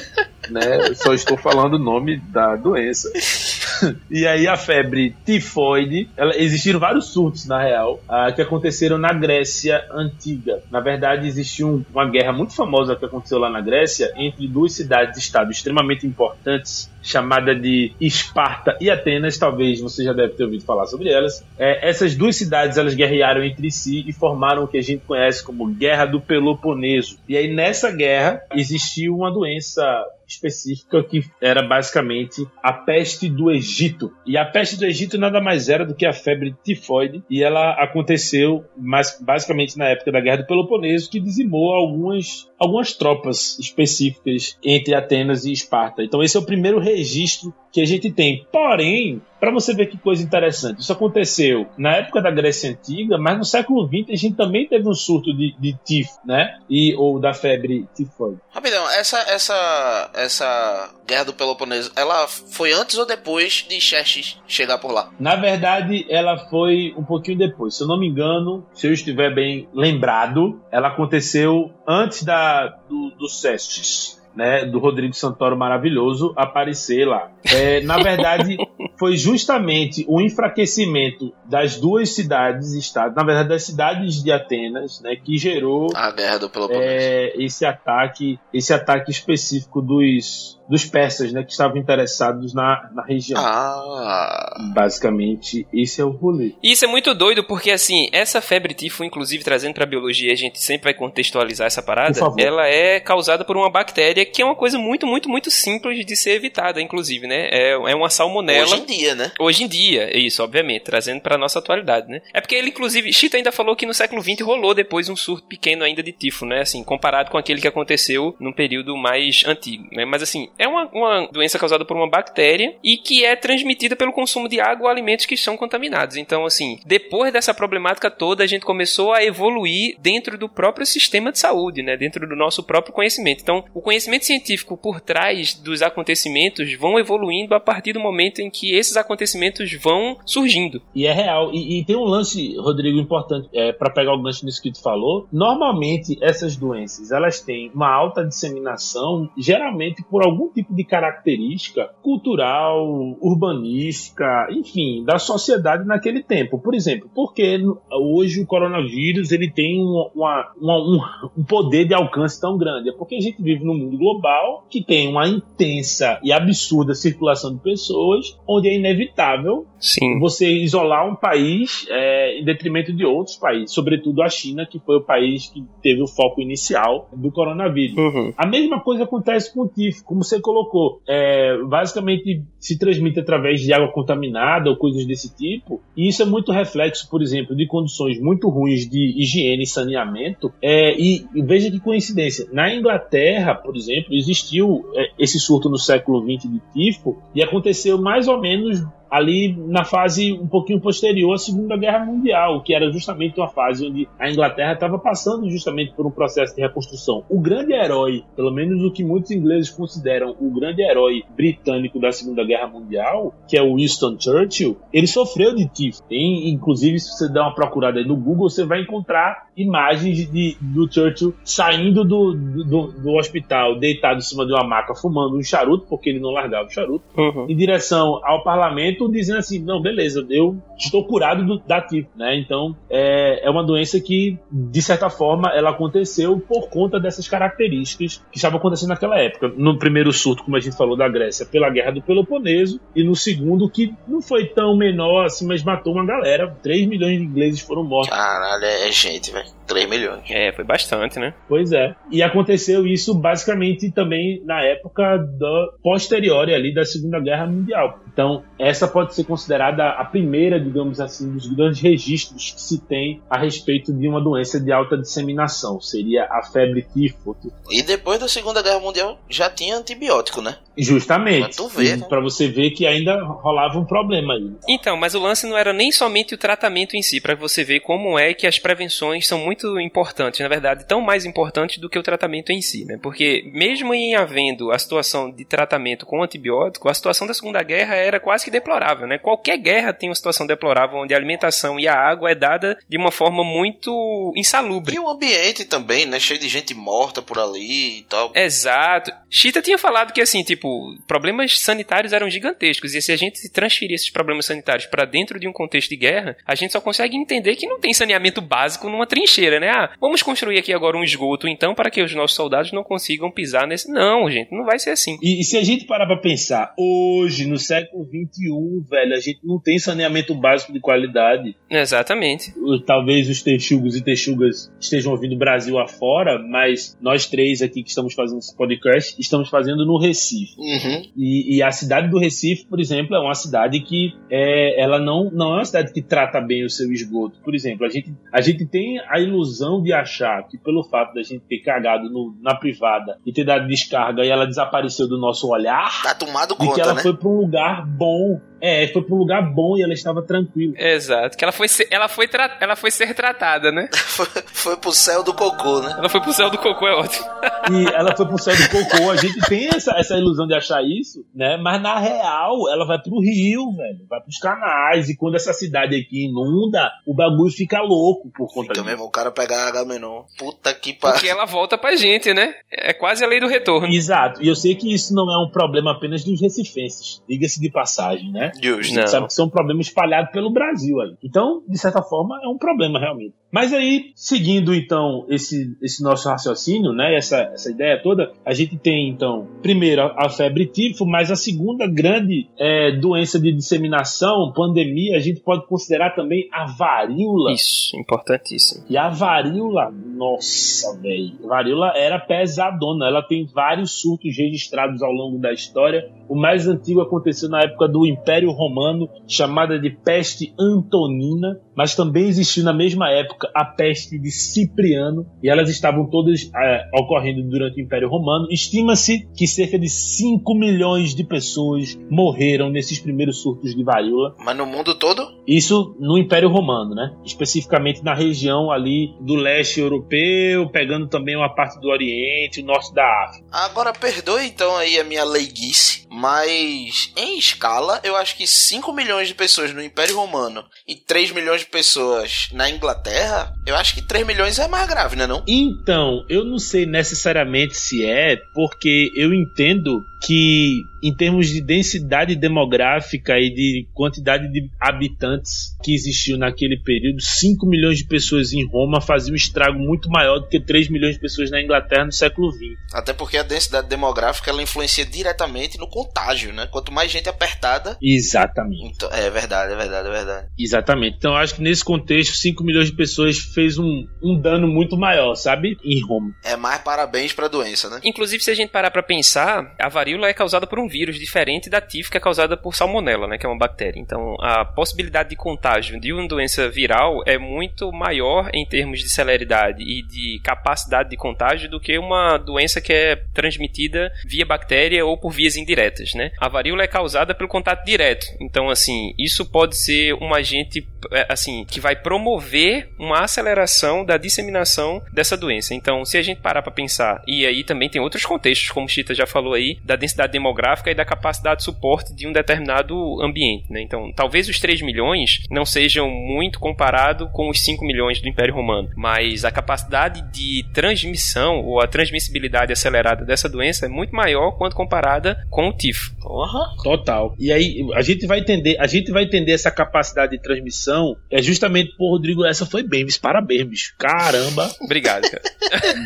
[0.50, 0.88] né?
[0.88, 3.10] Eu só estou falando o nome da doença.
[4.08, 9.12] E aí a febre tifoide, ela, existiram vários surtos na real, ah, que aconteceram na
[9.12, 10.62] Grécia antiga.
[10.70, 14.72] Na verdade, existiu um- uma guerra muito famosa que aconteceu lá na Grécia entre duas
[14.74, 19.38] cidades-estado extremamente importantes, chamada de Esparta e Atenas.
[19.38, 21.44] Talvez você já deve ter ouvido falar sobre elas.
[21.58, 25.44] É, essas duas cidades elas guerrearam entre si e formaram o que a gente conhece
[25.44, 27.18] como Guerra do Peloponeso.
[27.28, 29.84] E aí nessa guerra existiu uma doença
[30.26, 34.12] específica que era basicamente a peste do Egito.
[34.26, 37.72] E a peste do Egito nada mais era do que a febre tifoide, e ela
[37.72, 44.58] aconteceu mais, basicamente na época da Guerra do Peloponeso, que dizimou algumas, algumas tropas específicas
[44.64, 46.02] entre Atenas e Esparta.
[46.02, 48.46] Então esse é o primeiro registro que a gente tem.
[48.50, 53.36] Porém, para você ver que coisa interessante, isso aconteceu na época da Grécia Antiga, mas
[53.36, 56.56] no século XX a gente também teve um surto de, de tifo, né?
[56.68, 58.40] E, ou da febre tifoide.
[58.50, 64.78] Rapidão, essa, essa, essa guerra do Peloponeso, ela foi antes ou depois de Xerxes chegar
[64.78, 65.10] por lá?
[65.20, 67.76] Na verdade, ela foi um pouquinho depois.
[67.76, 73.10] Se eu não me engano, se eu estiver bem lembrado, ela aconteceu antes da, do,
[73.10, 74.24] do Cestes.
[74.34, 77.30] Né, do Rodrigo Santoro maravilhoso aparecer lá.
[77.44, 78.56] É, na verdade,
[78.96, 85.16] foi justamente o enfraquecimento das duas cidades estados, na verdade das cidades de Atenas, né,
[85.16, 86.82] que gerou A guerra do Peloponeso.
[86.84, 93.04] é, esse ataque, esse ataque específico dos, dos persas, né, que estavam interessados na, na
[93.04, 93.40] região.
[93.44, 94.54] Ah.
[94.72, 96.54] Basicamente, esse é o rolê.
[96.62, 100.36] E isso é muito doido porque, assim, essa febre tifo, inclusive trazendo pra biologia, a
[100.36, 104.56] gente sempre vai contextualizar essa parada, ela é causada por uma bactéria que é uma
[104.56, 107.48] coisa muito, muito, muito simples de ser evitada, inclusive, né?
[107.50, 108.83] É, é uma salmonela.
[108.84, 109.32] Em dia, né?
[109.40, 112.20] Hoje em dia, isso, obviamente, trazendo pra nossa atualidade, né?
[112.34, 115.46] É porque ele, inclusive, Chita ainda falou que no século XX rolou depois um surto
[115.48, 116.60] pequeno ainda de tifo, né?
[116.60, 120.04] Assim, comparado com aquele que aconteceu num período mais antigo, né?
[120.04, 124.12] Mas assim, é uma, uma doença causada por uma bactéria e que é transmitida pelo
[124.12, 126.16] consumo de água ou alimentos que são contaminados.
[126.16, 131.32] Então, assim, depois dessa problemática toda, a gente começou a evoluir dentro do próprio sistema
[131.32, 131.96] de saúde, né?
[131.96, 133.40] Dentro do nosso próprio conhecimento.
[133.40, 138.50] Então, o conhecimento científico por trás dos acontecimentos vão evoluindo a partir do momento em
[138.50, 140.80] que esses acontecimentos vão surgindo.
[140.94, 141.50] E é real.
[141.52, 144.82] E, e tem um lance, Rodrigo, importante é, para pegar o gancho nisso que tu
[144.82, 145.26] falou.
[145.32, 152.86] Normalmente, essas doenças elas têm uma alta disseminação, geralmente por algum tipo de característica cultural,
[153.20, 156.58] urbanística, enfim, da sociedade naquele tempo.
[156.58, 157.60] Por exemplo, porque
[157.92, 161.00] hoje o coronavírus ele tem uma- uma- um,
[161.40, 162.90] um poder de alcance tão grande?
[162.90, 167.54] É porque a gente vive num mundo global que tem uma intensa e absurda circulação
[167.54, 170.18] de pessoas, onde é inevitável Sim.
[170.18, 174.96] você isolar um país é, em detrimento de outros países, sobretudo a China, que foi
[174.96, 177.96] o país que teve o foco inicial do coronavírus.
[177.96, 178.32] Uhum.
[178.36, 181.00] A mesma coisa acontece com o tifo, como você colocou.
[181.08, 185.82] É, basicamente se transmite através de água contaminada ou coisas desse tipo.
[185.96, 190.52] E isso é muito reflexo, por exemplo, de condições muito ruins de higiene e saneamento.
[190.62, 192.46] É, e, e veja que coincidência.
[192.52, 198.00] Na Inglaterra, por exemplo, existiu é, esse surto no século XX de tifo e aconteceu
[198.00, 198.84] mais ou menos menos
[199.14, 203.86] ali na fase um pouquinho posterior à Segunda Guerra Mundial, que era justamente uma fase
[203.86, 207.24] onde a Inglaterra estava passando justamente por um processo de reconstrução.
[207.28, 212.10] O grande herói, pelo menos o que muitos ingleses consideram o grande herói britânico da
[212.10, 216.02] Segunda Guerra Mundial, que é o Winston Churchill, ele sofreu de tifo.
[216.08, 220.56] Tem, inclusive, se você der uma procurada aí no Google, você vai encontrar imagens de,
[220.60, 225.42] do Churchill saindo do, do, do hospital, deitado em cima de uma maca, fumando um
[225.42, 227.46] charuto, porque ele não largava o charuto, Uhum.
[227.48, 232.36] em direção ao parlamento, dizendo assim: não, beleza, eu estou curado do, da tifo, né?
[232.38, 238.22] Então é, é uma doença que, de certa forma, ela aconteceu por conta dessas características
[238.30, 239.52] que estavam acontecendo naquela época.
[239.56, 243.14] No primeiro surto, como a gente falou da Grécia, pela Guerra do Peloponeso, e no
[243.14, 246.54] segundo, que não foi tão menor assim, mas matou uma galera.
[246.62, 248.10] 3 milhões de ingleses foram mortos.
[248.10, 249.48] Caralho, é gente, velho.
[249.66, 250.22] 3 milhões.
[250.30, 251.34] É, foi bastante, né?
[251.48, 251.94] Pois é.
[252.10, 258.00] E aconteceu isso basicamente também na época da posterior ali da Segunda Guerra Mundial.
[258.12, 263.20] Então, essa pode ser considerada a primeira, digamos assim, dos grandes registros que se tem
[263.28, 265.80] a respeito de uma doença de alta disseminação.
[265.80, 267.36] Seria a febre tifo.
[267.70, 270.56] E depois da Segunda Guerra Mundial já tinha antibiótico, né?
[270.76, 271.56] Justamente.
[271.56, 272.06] Pra tu ver, né?
[272.08, 274.52] Pra você ver que ainda rolava um problema aí.
[274.68, 277.80] Então, mas o lance não era nem somente o tratamento em si, para você ver
[277.80, 281.98] como é que as prevenções são muito importantes, na verdade, tão mais importantes do que
[281.98, 282.98] o tratamento em si, né?
[283.02, 287.94] Porque mesmo em havendo a situação de tratamento com antibiótico, a situação da Segunda Guerra
[287.94, 289.18] era quase que deplorável, né?
[289.18, 292.96] Qualquer guerra tem uma situação deplorável onde a alimentação e a água é dada de
[292.96, 294.94] uma forma muito insalubre.
[294.94, 296.18] E o ambiente também, né?
[296.18, 298.32] Cheio de gente morta por ali e tal.
[298.34, 299.12] Exato.
[299.30, 302.94] Chita tinha falado que, assim, tipo, problemas sanitários eram gigantescos.
[302.94, 306.36] E se a gente transferir esses problemas sanitários para dentro de um contexto de guerra,
[306.46, 309.70] a gente só consegue entender que não tem saneamento básico numa trincheira, né?
[309.70, 313.30] Ah, vamos construir aqui agora um esgoto, então, para que os nossos soldados não consigam
[313.30, 313.90] pisar nesse.
[313.90, 315.18] Não, gente, não vai ser assim.
[315.22, 319.40] E, e se a gente parar pra pensar, hoje, no século XXI, velho, a gente
[319.42, 321.56] não tem saneamento básico de qualidade.
[321.70, 322.52] Exatamente.
[322.86, 328.14] talvez os texugos e texugas estejam ouvindo Brasil afora, mas nós três aqui que estamos
[328.14, 330.54] fazendo esse podcast estamos fazendo no Recife.
[330.58, 331.02] Uhum.
[331.16, 335.30] E, e a cidade do Recife, por exemplo, é uma cidade que é, ela não,
[335.30, 337.38] não é uma cidade que trata bem o seu esgoto.
[337.42, 339.33] Por exemplo, a gente, a gente tem a ilusão
[339.82, 343.66] de achar que pelo fato da gente ter cagado no- na privada e ter dado
[343.66, 347.02] descarga e ela desapareceu do nosso olhar, Tá tomado de que conta, ela né?
[347.02, 348.40] foi para um lugar bom.
[348.66, 350.72] É, foi para um lugar bom e ela estava tranquila.
[350.78, 351.36] Exato.
[351.36, 353.88] Que ela foi ser, ela foi, tra- ela foi ser tratada, né?
[354.14, 355.92] Foi, foi pro céu do cocô, né?
[355.98, 357.26] Ela foi pro céu do cocô, é ótimo.
[357.72, 359.10] e ela foi pro céu do cocô.
[359.10, 361.56] A gente tem essa, essa ilusão de achar isso, né?
[361.56, 364.06] Mas na real, ela vai pro rio, velho.
[364.08, 365.08] Vai pros canais.
[365.08, 368.84] E quando essa cidade aqui inunda, o bagulho fica louco por conta disso.
[368.84, 370.26] mesmo, o cara pegar H menor.
[370.38, 371.14] Puta que pariu.
[371.16, 372.54] Porque ela volta pra gente, né?
[372.70, 373.88] É quase a lei do retorno.
[373.92, 374.40] Exato.
[374.42, 377.20] E eu sei que isso não é um problema apenas dos recifenses.
[377.28, 378.52] Diga-se de passagem, né?
[378.62, 378.94] Justo.
[378.94, 379.06] Não.
[379.06, 381.14] sabe que são problemas espalhados pelo Brasil aí.
[381.22, 383.34] Então, de certa forma, é um problema realmente.
[383.52, 388.76] Mas aí, seguindo então esse, esse nosso raciocínio, né, essa, essa ideia toda, a gente
[388.76, 394.52] tem então, primeiro a, a febre tifo, mas a segunda grande é, doença de disseminação,
[394.52, 397.52] pandemia, a gente pode considerar também a varíola.
[397.52, 398.84] Isso, importantíssimo.
[398.90, 401.34] E a varíola, nossa, velho.
[401.44, 403.06] A varíola era pesadona.
[403.06, 406.10] Ela tem vários surtos registrados ao longo da história.
[406.28, 412.26] O mais antigo aconteceu na época do Império Romano, chamada de peste antonina, mas também
[412.26, 417.80] existiu na mesma época a peste de Cipriano, e elas estavam todas eh, ocorrendo durante
[417.80, 418.46] o Império Romano.
[418.50, 424.34] Estima-se que cerca de 5 milhões de pessoas morreram nesses primeiros surtos de varíola.
[424.38, 425.26] Mas no mundo todo?
[425.46, 427.14] Isso no Império Romano, né?
[427.24, 432.92] Especificamente na região ali do leste europeu, pegando também uma parte do Oriente, o norte
[432.94, 433.46] da África.
[433.50, 439.28] Agora, perdoe então aí a minha leiguice, mas em escala, eu acho que 5 milhões
[439.28, 444.02] de pessoas no Império Romano e 3 milhões de pessoas na Inglaterra, eu acho que
[444.02, 445.42] 3 milhões é mais grave, né não?
[445.46, 452.34] Então, eu não sei necessariamente se é, porque eu entendo que em termos de densidade
[452.34, 458.66] demográfica e de quantidade de habitantes que existiu naquele período, 5 milhões de pessoas em
[458.66, 462.12] Roma faziam um estrago muito maior do que 3 milhões de pessoas na Inglaterra no
[462.12, 462.62] século XX.
[462.94, 466.66] Até porque a densidade demográfica ela influencia diretamente no contágio, né?
[466.70, 467.98] Quanto mais gente apertada.
[468.02, 468.94] Exatamente.
[468.94, 470.48] Então, é verdade, é verdade, é verdade.
[470.58, 471.16] Exatamente.
[471.18, 474.96] Então eu acho que nesse contexto, 5 milhões de pessoas fez um, um dano muito
[474.96, 475.76] maior, sabe?
[475.84, 476.34] Em Roma.
[476.42, 478.00] É mais parabéns pra doença, né?
[478.02, 481.70] Inclusive, se a gente parar pra pensar, a varíola é causada por um vírus diferente
[481.70, 483.98] da tifo, que é causada por salmonela, né, que é uma bactéria.
[483.98, 489.08] Então, a possibilidade de contágio de uma doença viral é muito maior em termos de
[489.08, 495.04] celeridade e de capacidade de contágio do que uma doença que é transmitida via bactéria
[495.04, 496.30] ou por vias indiretas, né?
[496.38, 498.26] A varíola é causada pelo contato direto.
[498.40, 500.80] Então, assim, isso pode ser um agente
[501.28, 505.74] assim que vai promover uma aceleração da disseminação dessa doença.
[505.74, 508.88] Então, se a gente parar para pensar, e aí também tem outros contextos, como o
[508.88, 513.22] Chita já falou aí, da densidade demográfica e da capacidade de suporte de um determinado
[513.22, 513.80] ambiente, né?
[513.80, 518.54] Então, talvez os 3 milhões não sejam muito comparado com os 5 milhões do Império
[518.54, 524.52] Romano, mas a capacidade de transmissão ou a transmissibilidade acelerada dessa doença é muito maior
[524.52, 526.14] quando comparada com o tifo.
[526.20, 526.74] Porra.
[526.82, 527.34] Total.
[527.38, 530.93] E aí a gente vai entender, a gente vai entender essa capacidade de transmissão
[531.30, 533.94] é justamente por Rodrigo, essa foi bem, bicho, parabéns, bicho.
[533.98, 535.42] Caramba, Obrigado, cara.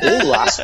[0.01, 0.63] golaço.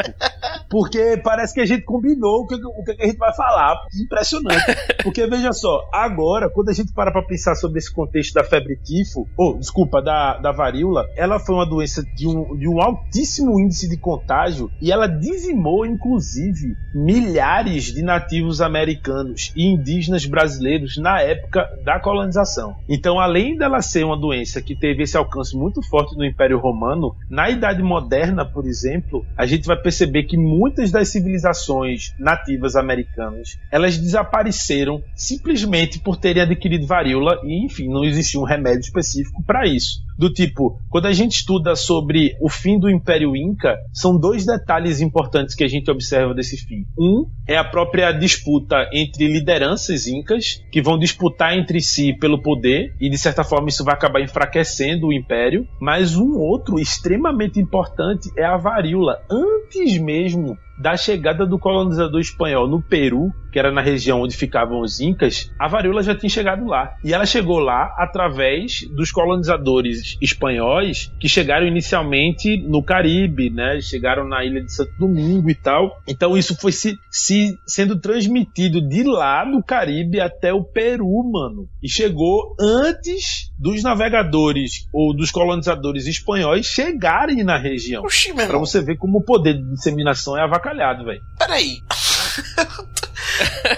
[0.70, 3.76] Porque parece que a gente combinou o que, o que a gente vai falar.
[4.04, 4.64] Impressionante.
[5.02, 8.76] Porque veja só, agora, quando a gente para pra pensar sobre esse contexto da febre
[8.82, 13.58] tifo, ou desculpa, da, da varíola, ela foi uma doença de um, de um altíssimo
[13.60, 21.20] índice de contágio e ela dizimou, inclusive, milhares de nativos americanos e indígenas brasileiros na
[21.20, 22.76] época da colonização.
[22.88, 27.16] Então, além dela ser uma doença que teve esse alcance muito forte no Império Romano,
[27.28, 33.58] na Idade Moderna, por exemplo, a gente vai perceber que muitas das civilizações nativas americanas
[33.70, 39.66] elas desapareceram simplesmente por terem adquirido varíola e, enfim, não existia um remédio específico para
[39.66, 40.03] isso.
[40.16, 45.00] Do tipo, quando a gente estuda sobre o fim do Império Inca, são dois detalhes
[45.00, 46.84] importantes que a gente observa desse fim.
[46.98, 52.94] Um é a própria disputa entre lideranças incas, que vão disputar entre si pelo poder,
[53.00, 55.66] e de certa forma isso vai acabar enfraquecendo o Império.
[55.80, 59.20] Mas um outro extremamente importante é a varíola.
[59.28, 64.80] Antes mesmo da chegada do colonizador espanhol no Peru, que era na região onde ficavam
[64.80, 66.96] os incas, a varíola já tinha chegado lá.
[67.04, 73.80] E ela chegou lá através dos colonizadores espanhóis que chegaram inicialmente no Caribe, né?
[73.80, 75.96] Chegaram na ilha de Santo Domingo e tal.
[76.08, 81.68] Então isso foi se, se sendo transmitido de lá do Caribe até o Peru, mano.
[81.80, 88.02] E chegou antes dos navegadores ou dos colonizadores espanhóis chegarem na região.
[88.04, 91.22] Oxi, meu Pra você ver como o poder de disseminação é avacalhado, velho.
[91.38, 91.78] Peraí.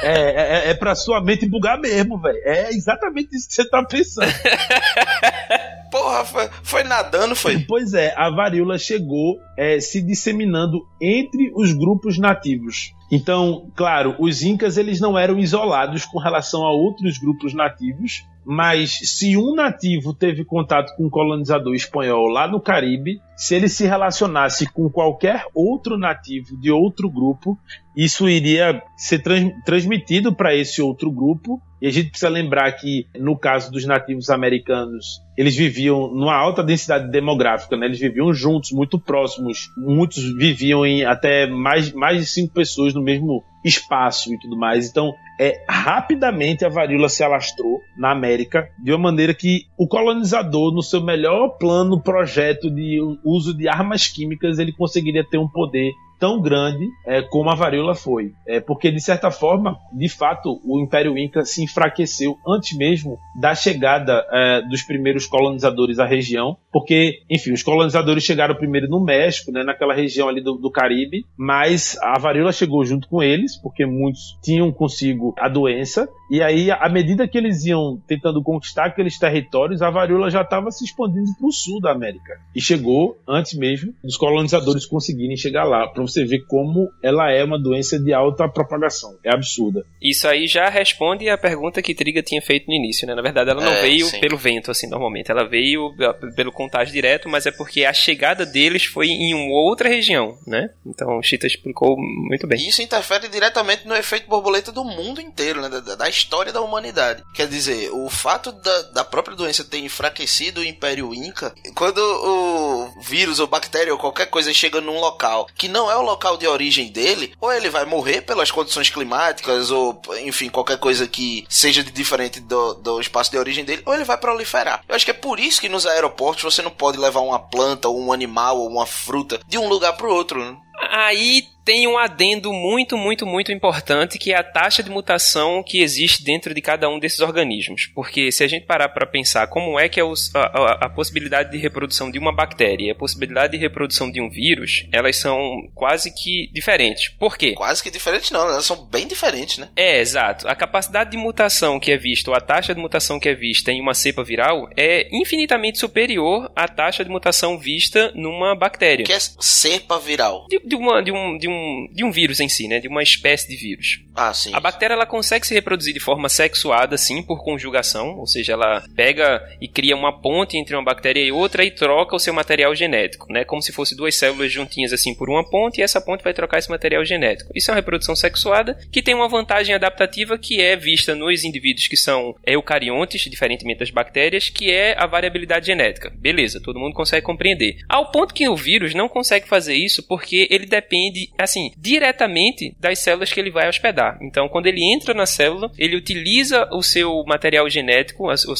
[0.03, 2.39] É, é, é pra sua mente bugar mesmo, velho.
[2.45, 4.31] É exatamente isso que você tá pensando.
[5.91, 7.59] Porra, foi, foi nadando, foi.
[7.61, 12.93] Pois é, a varíola chegou é, se disseminando entre os grupos nativos.
[13.11, 18.99] Então, claro, os incas eles não eram isolados com relação a outros grupos nativos, mas
[19.03, 23.85] se um nativo teve contato com um colonizador espanhol lá no Caribe, se ele se
[23.85, 27.59] relacionasse com qualquer outro nativo de outro grupo,
[27.97, 31.61] isso iria ser trans- transmitido para esse outro grupo.
[31.83, 36.63] E a gente precisa lembrar que, no caso dos nativos americanos, eles viviam numa alta
[36.63, 37.85] densidade demográfica, né?
[37.85, 39.69] Eles viviam juntos, muito próximos.
[39.77, 44.89] Muitos viviam em até mais, mais de cinco pessoas no mesmo espaço e tudo mais.
[44.89, 50.73] Então, é, rapidamente a varíola se alastrou na América de uma maneira que o colonizador,
[50.73, 55.93] no seu melhor plano, projeto de uso de armas químicas, ele conseguiria ter um poder
[56.19, 58.33] tão grande é, como a varíola foi.
[58.47, 63.55] É, porque, de certa forma, de fato, o Império Inca se enfraqueceu antes mesmo da
[63.55, 66.57] chegada é, dos primeiros colonizadores à região.
[66.73, 71.25] Porque, enfim, os colonizadores chegaram primeiro no México, né, naquela região ali do, do Caribe,
[71.37, 76.09] mas a varíola chegou junto com eles, porque muitos tinham consigo a doença.
[76.31, 80.71] E aí, à medida que eles iam tentando conquistar aqueles territórios, a varíola já estava
[80.71, 82.41] se expandindo para o sul da América.
[82.55, 85.87] E chegou antes mesmo dos colonizadores conseguirem chegar lá.
[85.87, 89.17] Para você ver como ela é uma doença de alta propagação.
[89.25, 89.85] É absurda.
[90.01, 93.15] Isso aí já responde a pergunta que Triga tinha feito no início, né?
[93.15, 94.21] Na verdade, ela não É, veio sim.
[94.21, 95.31] pelo vento, assim, normalmente.
[95.31, 99.55] Ela veio uh, pelo contágio direto, mas é porque a chegada deles foi em uma
[99.55, 100.71] outra região, né?
[100.87, 102.59] Então, o Chita explicou muito bem.
[102.61, 105.69] E isso interfere diretamente no efeito borboleta do mundo inteiro, né?
[105.69, 107.23] Da, da história da humanidade.
[107.35, 113.03] Quer dizer, o fato da, da própria doença ter enfraquecido o Império Inca, quando o
[113.03, 116.47] vírus ou bactéria ou qualquer coisa chega num local que não é o local de
[116.47, 121.83] origem dele, ou ele vai morrer pelas condições climáticas, ou enfim, qualquer coisa que seja
[121.83, 124.83] de diferente do, do espaço de origem dele, ou ele vai proliferar.
[124.89, 127.89] Eu acho que é por isso que nos aeroportos você não pode levar uma planta,
[127.89, 130.57] ou um animal, ou uma fruta de um lugar pro outro, né?
[130.79, 135.81] Aí tem um adendo muito, muito, muito importante que é a taxa de mutação que
[135.81, 137.91] existe dentro de cada um desses organismos.
[137.93, 140.89] Porque se a gente parar para pensar como é que é os- a, a- a
[140.89, 145.17] possibilidade de reprodução de uma bactéria e a possibilidade de reprodução de um vírus, elas
[145.17, 145.41] são
[145.75, 147.09] quase que diferentes.
[147.19, 147.55] Por quê?
[147.55, 149.69] Quase que diferentes não, elas são bem diferentes, né?
[149.75, 150.47] É, exato.
[150.49, 153.73] A capacidade de mutação que é vista, ou a taxa de mutação que é vista
[153.73, 159.05] em uma cepa viral, é infinitamente superior à taxa de mutação vista numa bactéria.
[159.05, 160.47] Que é cepa viral.
[160.49, 162.81] De, de uma, de, um, de, um, de um vírus em si, né?
[162.81, 164.01] De uma espécie de vírus.
[164.15, 164.53] Ah, sim.
[164.53, 168.83] A bactéria ela consegue se reproduzir de forma sexuada, sim, por conjugação, ou seja, ela
[168.95, 172.75] pega e cria uma ponte entre uma bactéria e outra e troca o seu material
[172.75, 173.45] genético, né?
[173.45, 176.59] Como se fosse duas células juntinhas assim por uma ponte e essa ponte vai trocar
[176.59, 177.53] esse material genético.
[177.55, 181.87] Isso é uma reprodução sexuada que tem uma vantagem adaptativa que é vista nos indivíduos
[181.87, 186.13] que são eucariontes, diferentemente das bactérias, que é a variabilidade genética.
[186.17, 187.77] Beleza, todo mundo consegue compreender.
[187.89, 192.99] Ao ponto que o vírus não consegue fazer isso porque ele depende, assim, diretamente das
[192.99, 194.19] células que ele vai hospedar.
[194.21, 198.57] Então, quando ele entra na célula, ele utiliza o seu material genético, o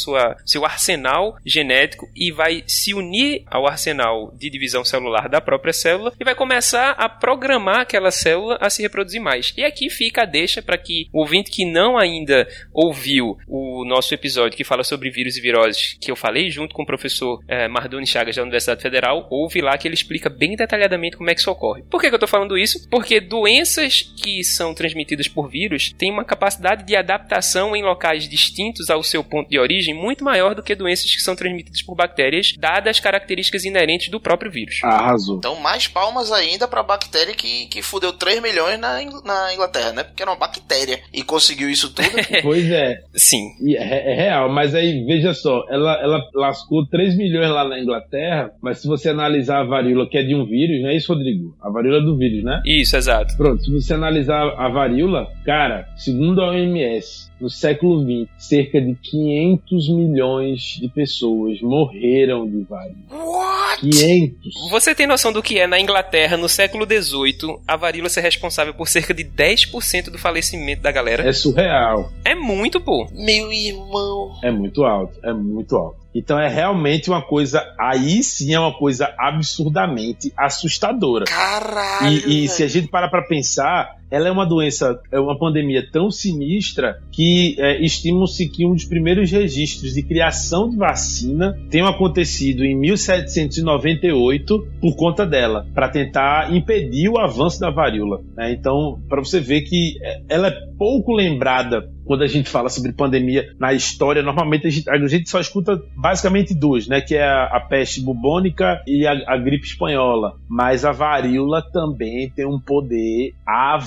[0.47, 6.13] seu arsenal genético e vai se unir ao arsenal de divisão celular da própria célula
[6.19, 9.53] e vai começar a programar aquela célula a se reproduzir mais.
[9.57, 14.15] E aqui fica a deixa para que o ouvinte que não ainda ouviu o nosso
[14.15, 17.69] episódio que fala sobre vírus e viroses, que eu falei junto com o professor eh,
[17.69, 21.41] Mardoni Chagas da Universidade Federal, ouve lá que ele explica bem detalhadamente como é que
[21.41, 21.85] isso ocorre.
[21.91, 22.89] Por que, que eu estou falando isso?
[22.91, 28.91] Porque doenças que são transmitidas por vírus têm uma capacidade de adaptação em locais distintos
[28.91, 32.55] ao seu ponto de origem muito maior do que doenças que são transmitidas por bactérias,
[32.59, 34.81] dadas as características inerentes do próprio vírus.
[34.83, 35.39] Arrasou.
[35.39, 40.05] Então, mais palmas ainda pra bactéria que, que fudeu 3 milhões na, na Inglaterra, né?
[40.05, 42.07] Porque era uma bactéria e conseguiu isso tudo.
[42.43, 43.01] Pois é.
[43.15, 43.51] Sim.
[43.61, 47.81] E é, é real, mas aí veja só, ela, ela lascou 3 milhões lá na
[47.81, 51.13] Inglaterra, mas se você analisar a varíola, que é de um vírus, não é isso,
[51.13, 51.57] Rodrigo?
[51.61, 52.63] A varíola é do vírus, né?
[52.65, 53.37] Isso, exato.
[53.37, 58.95] Pronto, se você analisar a varíola, cara, segundo a OMS, no século XX, cerca de
[58.95, 62.97] 500 milhões de pessoas morreram de varíola.
[63.11, 63.81] What?
[63.81, 64.71] 500!
[64.71, 68.73] Você tem noção do que é na Inglaterra, no século XVIII, a varíola ser responsável
[68.73, 71.29] por cerca de 10% do falecimento da galera?
[71.29, 72.11] É surreal.
[72.25, 73.07] É muito, pô.
[73.13, 74.33] Meu irmão.
[74.43, 76.06] É muito alto, é muito alto.
[76.17, 81.27] Então é realmente uma coisa, aí sim é uma coisa absurdamente assustadora.
[81.27, 82.09] Caralho.
[82.09, 85.87] E, e se a gente parar para pensar, ela é uma doença, é uma pandemia
[85.91, 91.89] tão sinistra que é, estimam-se que um dos primeiros registros de criação de vacina tenham
[91.89, 98.21] acontecido em 1798 por conta dela, para tentar impedir o avanço da varíola.
[98.37, 98.53] né?
[98.53, 102.93] Então, para você ver que é, ela é pouco lembrada quando a gente fala sobre
[102.93, 107.01] pandemia na história, normalmente a gente, a gente só escuta basicamente duas, né?
[107.01, 110.37] Que é a, a peste bubônica e a, a gripe espanhola.
[110.49, 113.35] Mas a varíola também tem um poder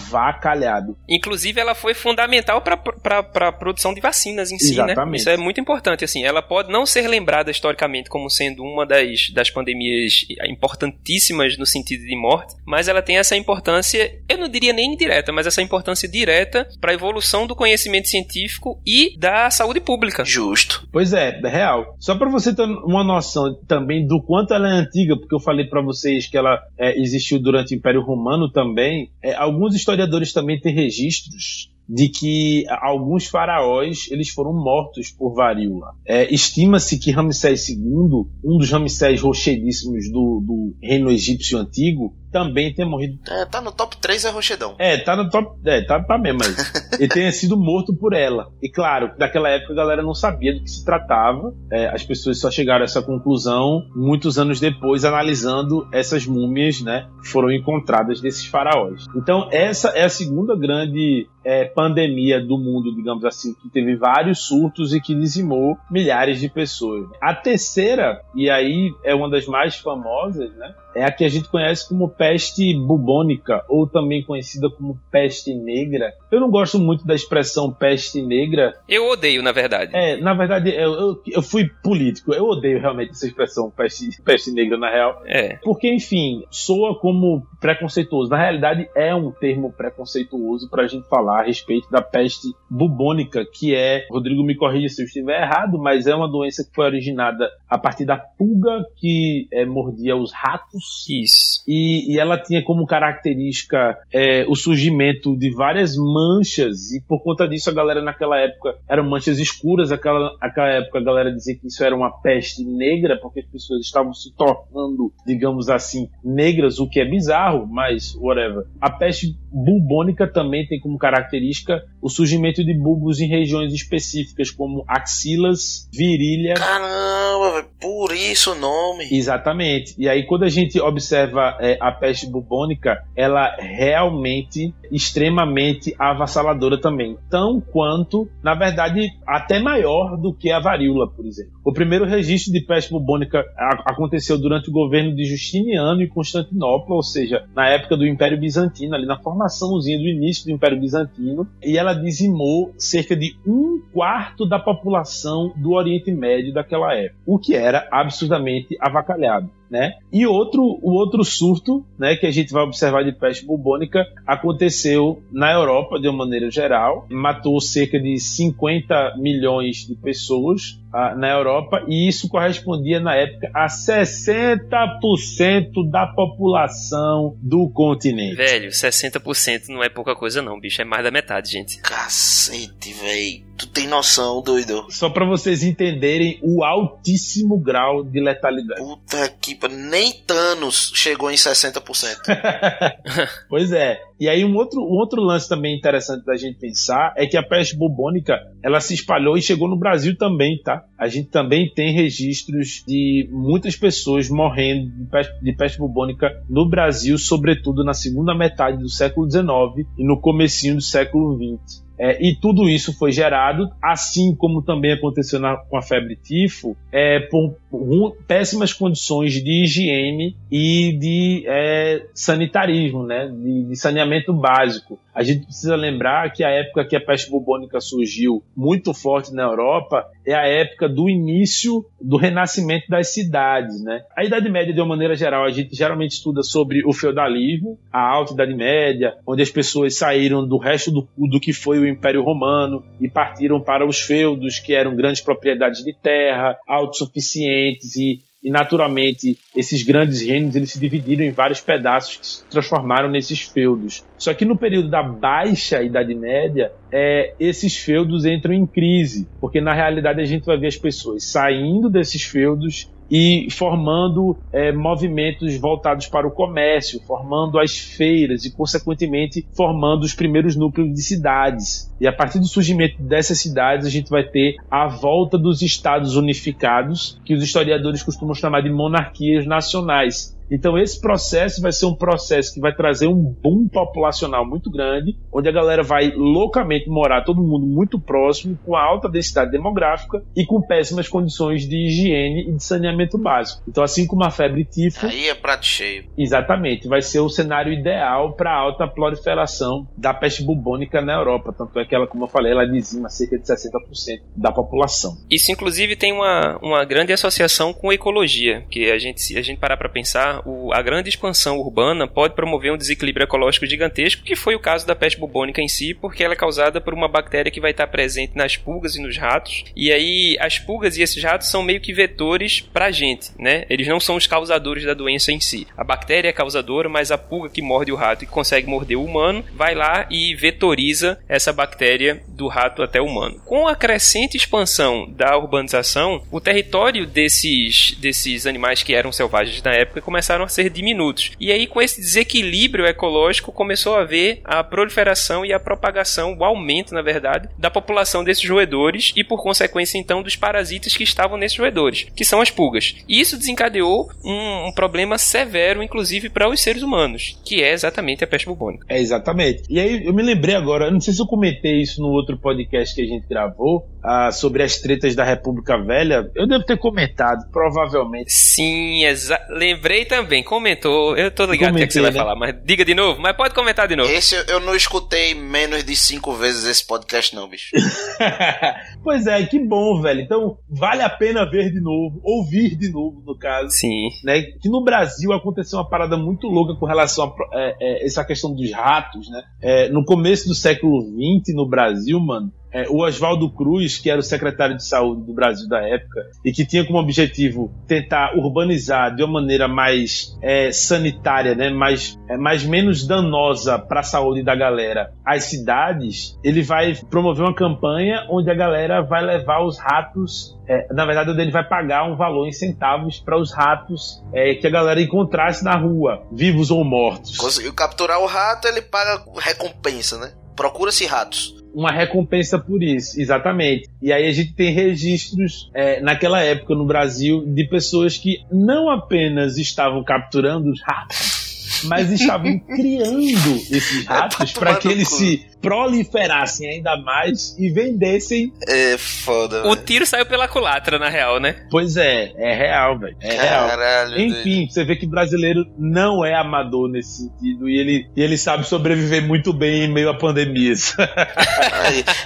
[0.10, 0.98] avacalhado.
[1.08, 4.86] Inclusive, ela foi fundamental para a produção de vacinas em si, né?
[4.86, 5.20] Exatamente.
[5.20, 6.24] Isso é muito importante, assim.
[6.24, 12.06] Ela pode não ser lembrada historicamente como sendo uma das, das pandemias importantíssimas no sentido
[12.06, 16.08] de morte, mas ela tem essa importância, eu não diria nem indireta, mas essa importância
[16.08, 20.24] direta para a evolução do conhecimento científico e da saúde pública.
[20.26, 20.88] Justo.
[20.92, 21.96] Pois é, é real.
[22.00, 25.66] Só para você ter uma noção também do quanto ela é antiga, porque eu falei
[25.66, 29.10] para vocês que ela é, existiu durante o Império Romano também.
[29.22, 29.99] é, alguns historiadores
[30.34, 35.96] também têm registros de que alguns faraós eles foram mortos por varíola.
[36.06, 42.74] É, Estima-se que Ramsés II, um dos Ramsés rochedíssimos do, do reino egípcio antigo, também
[42.74, 43.20] tenha morrido.
[43.28, 44.76] É, tá no top 3 é Rochedão.
[44.78, 45.60] É, tá no top.
[45.66, 48.52] É, tá, tá mesmo, mas ele tenha sido morto por ela.
[48.62, 51.54] E claro, naquela época a galera não sabia do que se tratava.
[51.72, 57.08] É, as pessoas só chegaram a essa conclusão muitos anos depois, analisando essas múmias, né?
[57.22, 59.06] Que foram encontradas desses faraós.
[59.16, 64.40] Então, essa é a segunda grande é, pandemia do mundo, digamos assim, que teve vários
[64.40, 67.08] surtos e que dizimou milhares de pessoas.
[67.22, 70.74] A terceira, e aí é uma das mais famosas, né?
[70.96, 76.14] É a que a gente conhece como peste bubônica, ou também conhecida como peste negra.
[76.32, 78.76] Eu não gosto muito da expressão peste negra.
[78.88, 79.92] Eu odeio, na verdade.
[79.96, 82.34] É, na verdade, eu, eu, eu fui político.
[82.34, 85.22] Eu odeio realmente essa expressão peste, peste negra, na real.
[85.26, 85.58] É.
[85.64, 88.30] Porque, enfim, soa como preconceituoso.
[88.30, 93.76] Na realidade, é um termo preconceituoso pra gente falar a respeito da peste bubônica, que
[93.76, 97.50] é, Rodrigo me corrija se eu estiver errado, mas é uma doença que foi originada
[97.70, 100.84] a partir da pulga que é, mordia os ratos.
[101.10, 101.64] Isso.
[101.68, 107.48] E, e ela tinha como característica é, o surgimento de várias manchas, e por conta
[107.48, 111.68] disso a galera naquela época eram manchas escuras, aquela, aquela época a galera dizia que
[111.68, 116.88] isso era uma peste negra, porque as pessoas estavam se tornando, digamos assim, negras, o
[116.88, 118.66] que é bizarro, mas whatever.
[118.80, 124.84] A peste bubônica também tem como característica o surgimento de bulbos em regiões específicas, como
[124.88, 126.54] axilas, virilha.
[126.54, 129.08] Caramba, por isso o nome.
[129.12, 129.96] Exatamente.
[129.98, 137.18] E aí, quando a gente observa é, a peste bubônica, ela realmente extremamente avassaladora também.
[137.30, 141.54] Tão quanto, na verdade, até maior do que a varíola, por exemplo.
[141.64, 143.44] O primeiro registro de peste bubônica
[143.86, 148.96] aconteceu durante o governo de Justiniano em Constantinopla, ou seja, na época do Império Bizantino,
[148.96, 154.48] ali na formaçãozinha do início do Império Bizantino, e ela dizimou cerca de um quarto
[154.48, 159.50] da população do Oriente Médio daquela época, o que era absurdamente avacalhado.
[159.70, 159.94] Né?
[160.12, 165.22] E outro, o outro surto né, que a gente vai observar de peste bubônica aconteceu
[165.32, 171.30] na Europa de uma maneira geral, matou cerca de 50 milhões de pessoas ah, na
[171.30, 178.36] Europa e isso correspondia na época a 60% da população do continente.
[178.36, 180.82] Velho, 60% não é pouca coisa não, bicho.
[180.82, 181.80] É mais da metade, gente.
[181.82, 183.44] Cacete, véi.
[183.58, 184.86] Tu tem noção, doido?
[184.90, 188.80] Só para vocês entenderem o altíssimo grau de letalidade.
[188.80, 192.16] Puta que Nem Thanos chegou em 60%.
[193.50, 194.00] Pois é.
[194.20, 197.44] E aí um outro, um outro lance também interessante da gente pensar é que a
[197.44, 200.84] peste bubônica ela se espalhou e chegou no Brasil também, tá?
[200.98, 206.68] A gente também tem registros de muitas pessoas morrendo de peste, de peste bubônica no
[206.68, 211.88] Brasil, sobretudo na segunda metade do século XIX e no comecinho do século XX.
[212.02, 216.74] É, e tudo isso foi gerado, assim como também aconteceu na- com a febre tifo,
[216.94, 224.34] é, por ru- péssimas condições de higiene e de é, sanitarismo, né, de, de saneamento
[224.34, 224.98] básico.
[225.20, 229.44] A gente precisa lembrar que a época que a peste bubônica surgiu muito forte na
[229.44, 234.04] Europa é a época do início do renascimento das cidades, né?
[234.16, 238.00] A Idade Média, de uma maneira geral, a gente geralmente estuda sobre o feudalismo, a
[238.00, 242.24] Alta Idade Média, onde as pessoas saíram do resto do, do que foi o Império
[242.24, 248.50] Romano e partiram para os feudos, que eram grandes propriedades de terra, autossuficientes e e
[248.50, 254.04] naturalmente esses grandes reinos eles se dividiram em vários pedaços que se transformaram nesses feudos.
[254.18, 259.60] Só que no período da baixa Idade Média, é, esses feudos entram em crise, porque
[259.60, 265.56] na realidade a gente vai ver as pessoas saindo desses feudos e formando é, movimentos
[265.58, 271.92] voltados para o comércio, formando as feiras e, consequentemente, formando os primeiros núcleos de cidades.
[272.00, 276.16] E a partir do surgimento dessas cidades, a gente vai ter a volta dos estados
[276.16, 280.38] unificados, que os historiadores costumam chamar de monarquias nacionais.
[280.52, 285.16] Então esse processo vai ser um processo que vai trazer um boom populacional muito grande,
[285.32, 290.46] onde a galera vai loucamente morar todo mundo muito próximo, com alta densidade demográfica e
[290.46, 293.64] com péssimas condições de higiene e de saneamento básico.
[293.68, 296.06] Então assim como a febre tifo, Aí é prato cheio.
[296.18, 301.54] exatamente, vai ser o cenário ideal para a alta proliferação da peste bubônica na Europa.
[301.58, 305.18] Tanto é que ela, como eu falei, ela dizima cerca de 60% da população.
[305.30, 309.60] Isso, inclusive, tem uma, uma grande associação com ecologia, que a gente, se a gente
[309.60, 314.24] parar para pensar, a, o- a grande expansão urbana pode promover um desequilíbrio ecológico gigantesco,
[314.24, 317.08] que foi o caso da peste bubônica em si, porque ela é causada por uma
[317.08, 319.64] bactéria que vai estar presente nas pulgas e nos ratos.
[319.76, 323.66] E aí, as pulgas e esses ratos são meio que vetores pra gente, né?
[323.70, 325.68] Eles não são os causadores da doença em si.
[325.78, 329.04] A bactéria é causadora, mas a pulga que morde o rato e consegue morder o
[329.04, 333.40] humano vai lá e vetoriza essa bactéria do rato até o humano.
[333.46, 339.72] Com a crescente expansão da urbanização, o território desses, desses animais que eram selvagens na
[339.74, 341.32] época começaram a ser diminutos.
[341.40, 346.44] E aí, com esse desequilíbrio ecológico, começou a haver a proliferação e a propagação, o
[346.44, 351.38] aumento, na verdade, da população desses roedores e, por consequência, então, dos parasitas que estavam
[351.38, 352.96] nesses roedores, que são as pulgas.
[353.08, 358.24] E isso desencadeou um, um problema severo, inclusive, para os seres humanos, que é exatamente
[358.24, 358.86] a peste bubônica.
[358.88, 359.64] É, exatamente.
[359.68, 362.94] E aí eu me lembrei agora, não sei se eu comentei isso no outro podcast
[362.94, 366.30] que a gente gravou, ah, sobre as tretas da República Velha.
[366.36, 368.32] Eu devo ter comentado, provavelmente.
[368.32, 369.02] Sim,
[369.50, 371.18] lembrei também, comentou.
[371.18, 372.18] Eu tô ligado o que, é que você Comentei, vai né?
[372.18, 374.10] falar, mas diga de novo, mas pode comentar de novo.
[374.10, 377.72] Esse eu- eu não escutei menos de cinco vezes esse podcast, não, bicho.
[379.04, 380.22] pois é, que bom, velho.
[380.22, 383.70] Então, vale a pena ver de novo, ouvir de novo, no caso.
[383.72, 384.10] Sim.
[384.24, 384.42] Né?
[384.62, 388.54] Que no Brasil aconteceu uma parada muito louca com relação a é, é, essa questão
[388.54, 389.42] dos ratos, né?
[389.62, 394.20] É, no começo do século XX, no Brasil, mano, é, o Oswaldo Cruz, que era
[394.20, 399.16] o secretário de saúde do Brasil da época, e que tinha como objetivo tentar urbanizar
[399.16, 404.44] de uma maneira mais é, sanitária, né, mais, é, mais menos danosa para a saúde
[404.44, 409.78] da galera, as cidades, ele vai promover uma campanha onde a galera vai levar os
[409.78, 410.58] ratos.
[410.68, 414.68] é, na verdade, ele vai pagar um valor em centavos para os ratos é, que
[414.68, 417.38] a galera encontrasse na rua, vivos ou mortos.
[417.38, 420.32] Conseguiu capturar o rato, ele paga recompensa, né?
[420.56, 421.59] Procura-se ratos.
[421.74, 423.90] Uma recompensa por isso, exatamente.
[424.02, 428.90] E aí a gente tem registros é, naquela época no Brasil de pessoas que não
[428.90, 436.70] apenas estavam capturando os ratos, mas estavam criando esses ratos para que eles se proliferassem
[436.70, 438.54] ainda mais e vendessem.
[438.68, 439.68] É foda.
[439.68, 441.68] O tiro saiu pela culatra, na real, né?
[441.70, 443.16] Pois é, é real, velho.
[443.22, 443.68] É real.
[443.68, 444.20] Caralho.
[444.20, 448.66] Enfim, você vê que brasileiro não é amador nesse sentido e ele, e ele sabe
[448.66, 450.96] sobreviver muito bem em meio a pandemias.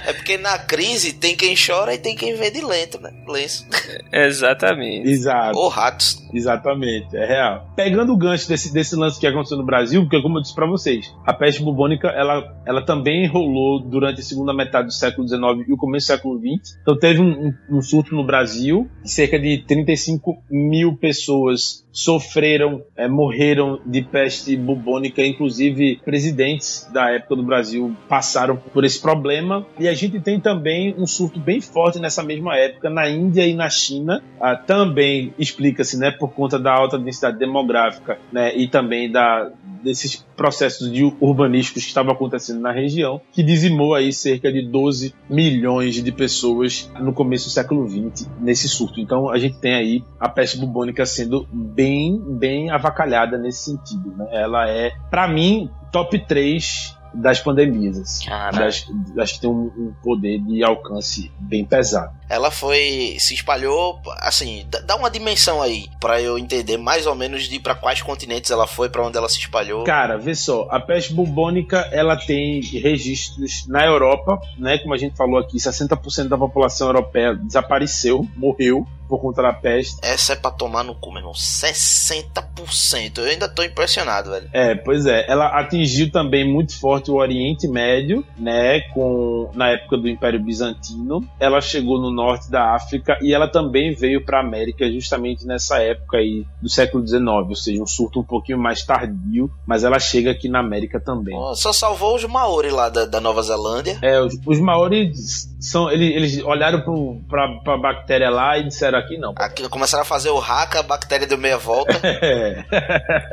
[0.06, 3.10] É porque na crise tem quem chora e tem quem vende lento, né?
[3.26, 3.66] Lenço.
[4.12, 5.08] Exatamente.
[5.08, 5.58] Exato.
[5.58, 6.22] Ou ratos.
[6.32, 7.70] Exatamente, é real.
[7.76, 10.66] Pegando o gancho desse, desse lance que aconteceu no Brasil, porque como eu disse pra
[10.66, 15.68] vocês, a peste bubônica, ela, ela também rolou durante a segunda metade do século XIX
[15.68, 16.78] e o começo do século XX.
[16.82, 23.80] Então teve um, um surto no Brasil, cerca de 35 mil pessoas sofreram, é, morreram
[23.86, 29.64] de peste bubônica, inclusive presidentes da época do Brasil passaram por esse problema.
[29.78, 33.54] E a gente tem também um surto bem forte nessa mesma época na Índia e
[33.54, 34.20] na China.
[34.40, 39.52] Ah, também explica-se, né, por conta da alta densidade demográfica, né, e também da
[39.84, 45.14] desses processos de urbanísticos que estavam acontecendo na região, que dizimou aí cerca de 12
[45.28, 49.00] milhões de pessoas no começo do século XX nesse surto.
[49.00, 54.14] Então a gente tem aí a peste bubônica sendo bem, bem avacalhada nesse sentido.
[54.16, 54.26] Né?
[54.32, 58.20] Ela é, para mim, top 3 das pandemias,
[58.58, 62.12] das, das que tem um, um poder de alcance bem pesado.
[62.28, 63.16] Ela foi.
[63.18, 67.74] se espalhou, assim, dá- uma dimensão aí, pra eu entender mais ou menos de pra
[67.74, 69.84] quais continentes ela foi, pra onde ela se espalhou.
[69.84, 74.78] Cara, vê só, a peste bubônica ela tem registros na Europa, né?
[74.78, 79.96] Como a gente falou aqui, 60% da população europeia desapareceu, morreu por conta da peste.
[80.02, 81.32] Essa é pra tomar no cu, meu irmão.
[81.32, 83.18] 60%.
[83.18, 84.48] Eu ainda tô impressionado, velho.
[84.52, 89.96] É, pois é, ela atingiu também muito forte o Oriente Médio, né, com na época
[89.96, 91.26] do Império Bizantino.
[91.38, 96.18] Ela chegou no norte da África e ela também veio para América justamente nessa época
[96.18, 100.30] aí do século XIX, ou seja, um surto um pouquinho mais tardio, mas ela chega
[100.30, 101.34] aqui na América também.
[101.36, 103.98] Ó, Só salvou os Maori lá da, da Nova Zelândia.
[104.02, 108.98] É, os, os maoris são eles, eles olharam pro, pra, pra bactéria lá e disseram
[108.98, 109.34] aqui não.
[109.36, 111.94] Aqui começaram a fazer o haka, a bactéria deu meia volta.
[112.24, 112.64] É.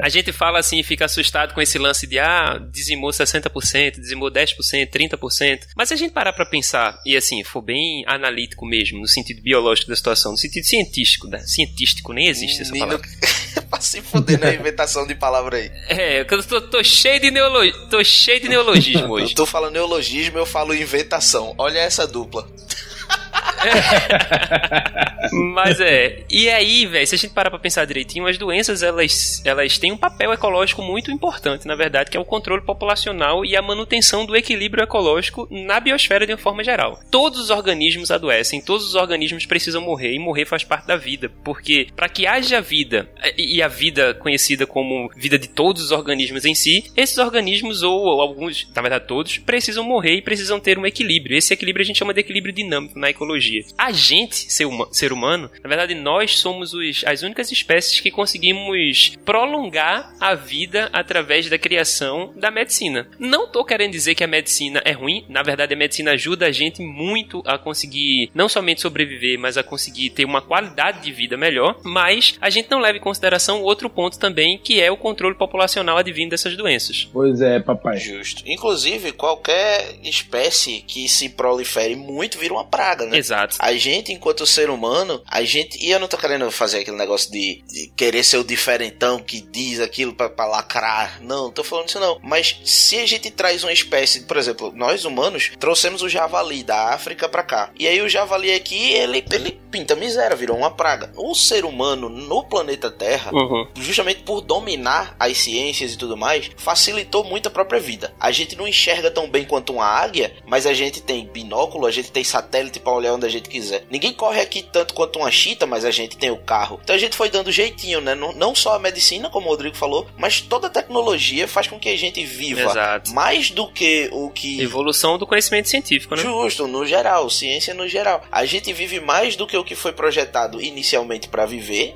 [0.02, 4.30] A gente fala assim e fica assustado com esse lance de ah, dizimou 60%, dizimou
[4.30, 4.56] 10%,
[4.90, 5.60] 30%.
[5.76, 9.42] Mas se a gente parar pra pensar e assim, for bem analítico mesmo, no sentido
[9.42, 11.40] biológico da situação, no sentido científico, né?
[11.40, 13.02] Cientístico, nem existe essa palavra.
[13.80, 15.72] pra se fuder na inventação de palavra aí.
[15.88, 17.72] É, eu tô, tô cheio de neolo...
[17.90, 19.34] tô cheio de neologismo Eu hoje.
[19.34, 21.56] tô falando neologismo, eu falo inventação.
[21.58, 22.48] Olha essa dupla.
[25.32, 26.24] Mas é.
[26.30, 29.92] E aí, velho, se a gente parar pra pensar direitinho, as doenças elas, elas têm
[29.92, 34.26] um papel ecológico muito importante, na verdade, que é o controle populacional e a manutenção
[34.26, 37.00] do equilíbrio ecológico na biosfera de uma forma geral.
[37.10, 41.32] Todos os organismos adoecem, todos os organismos precisam morrer e morrer faz parte da vida,
[41.44, 46.46] porque para que haja vida e a vida conhecida como vida de todos os organismos
[46.46, 50.78] em si, esses organismos ou, ou alguns, na verdade todos, precisam morrer e precisam ter
[50.78, 51.38] um equilíbrio.
[51.38, 53.51] Esse equilíbrio a gente chama de equilíbrio dinâmico na ecologia.
[53.78, 58.12] A gente, ser, huma- ser humano, na verdade nós somos os- as únicas espécies que
[58.12, 63.08] conseguimos prolongar a vida através da criação da medicina.
[63.20, 66.52] Não tô querendo dizer que a medicina é ruim, na verdade a medicina ajuda a
[66.52, 71.38] gente muito a conseguir não somente sobreviver, mas a conseguir ter uma qualidade de vida
[71.38, 75.36] melhor, mas a gente não leva em consideração outro ponto também, que é o controle
[75.36, 77.08] populacional advindo dessas doenças.
[77.12, 77.98] Pois é, papai.
[77.98, 78.44] Justo.
[78.46, 83.18] Inclusive, qualquer espécie que se prolifere muito vira uma praga, né?
[83.18, 83.41] Exato.
[83.60, 85.78] A gente, enquanto ser humano, a gente.
[85.84, 89.42] E eu não tô querendo fazer aquele negócio de, de querer ser o diferentão que
[89.42, 91.20] diz aquilo pra, pra lacrar.
[91.22, 92.20] Não, não tô falando isso não.
[92.22, 96.90] Mas se a gente traz uma espécie, por exemplo, nós humanos trouxemos o javali da
[96.94, 97.72] África pra cá.
[97.78, 101.12] E aí o javali aqui, ele, ele pinta miséria, virou uma praga.
[101.16, 103.68] O ser humano no planeta Terra, Uhum.
[103.78, 108.14] justamente por dominar as ciências e tudo mais, facilitou muito a própria vida.
[108.20, 111.92] A gente não enxerga tão bem quanto uma águia, mas a gente tem binóculo, a
[111.92, 113.86] gente tem satélite pra olhar onde a gente quiser.
[113.90, 116.80] Ninguém corre aqui tanto quanto uma chita, mas a gente tem o carro.
[116.84, 118.14] Então a gente foi dando jeitinho, né?
[118.14, 121.80] Não, não só a medicina, como o Rodrigo falou, mas toda a tecnologia faz com
[121.80, 123.12] que a gente viva Exato.
[123.12, 126.22] mais do que o que Evolução do conhecimento científico, né?
[126.22, 128.24] Justo, no geral, ciência no geral.
[128.32, 131.96] A gente vive mais do que o que foi projetado inicialmente para viver,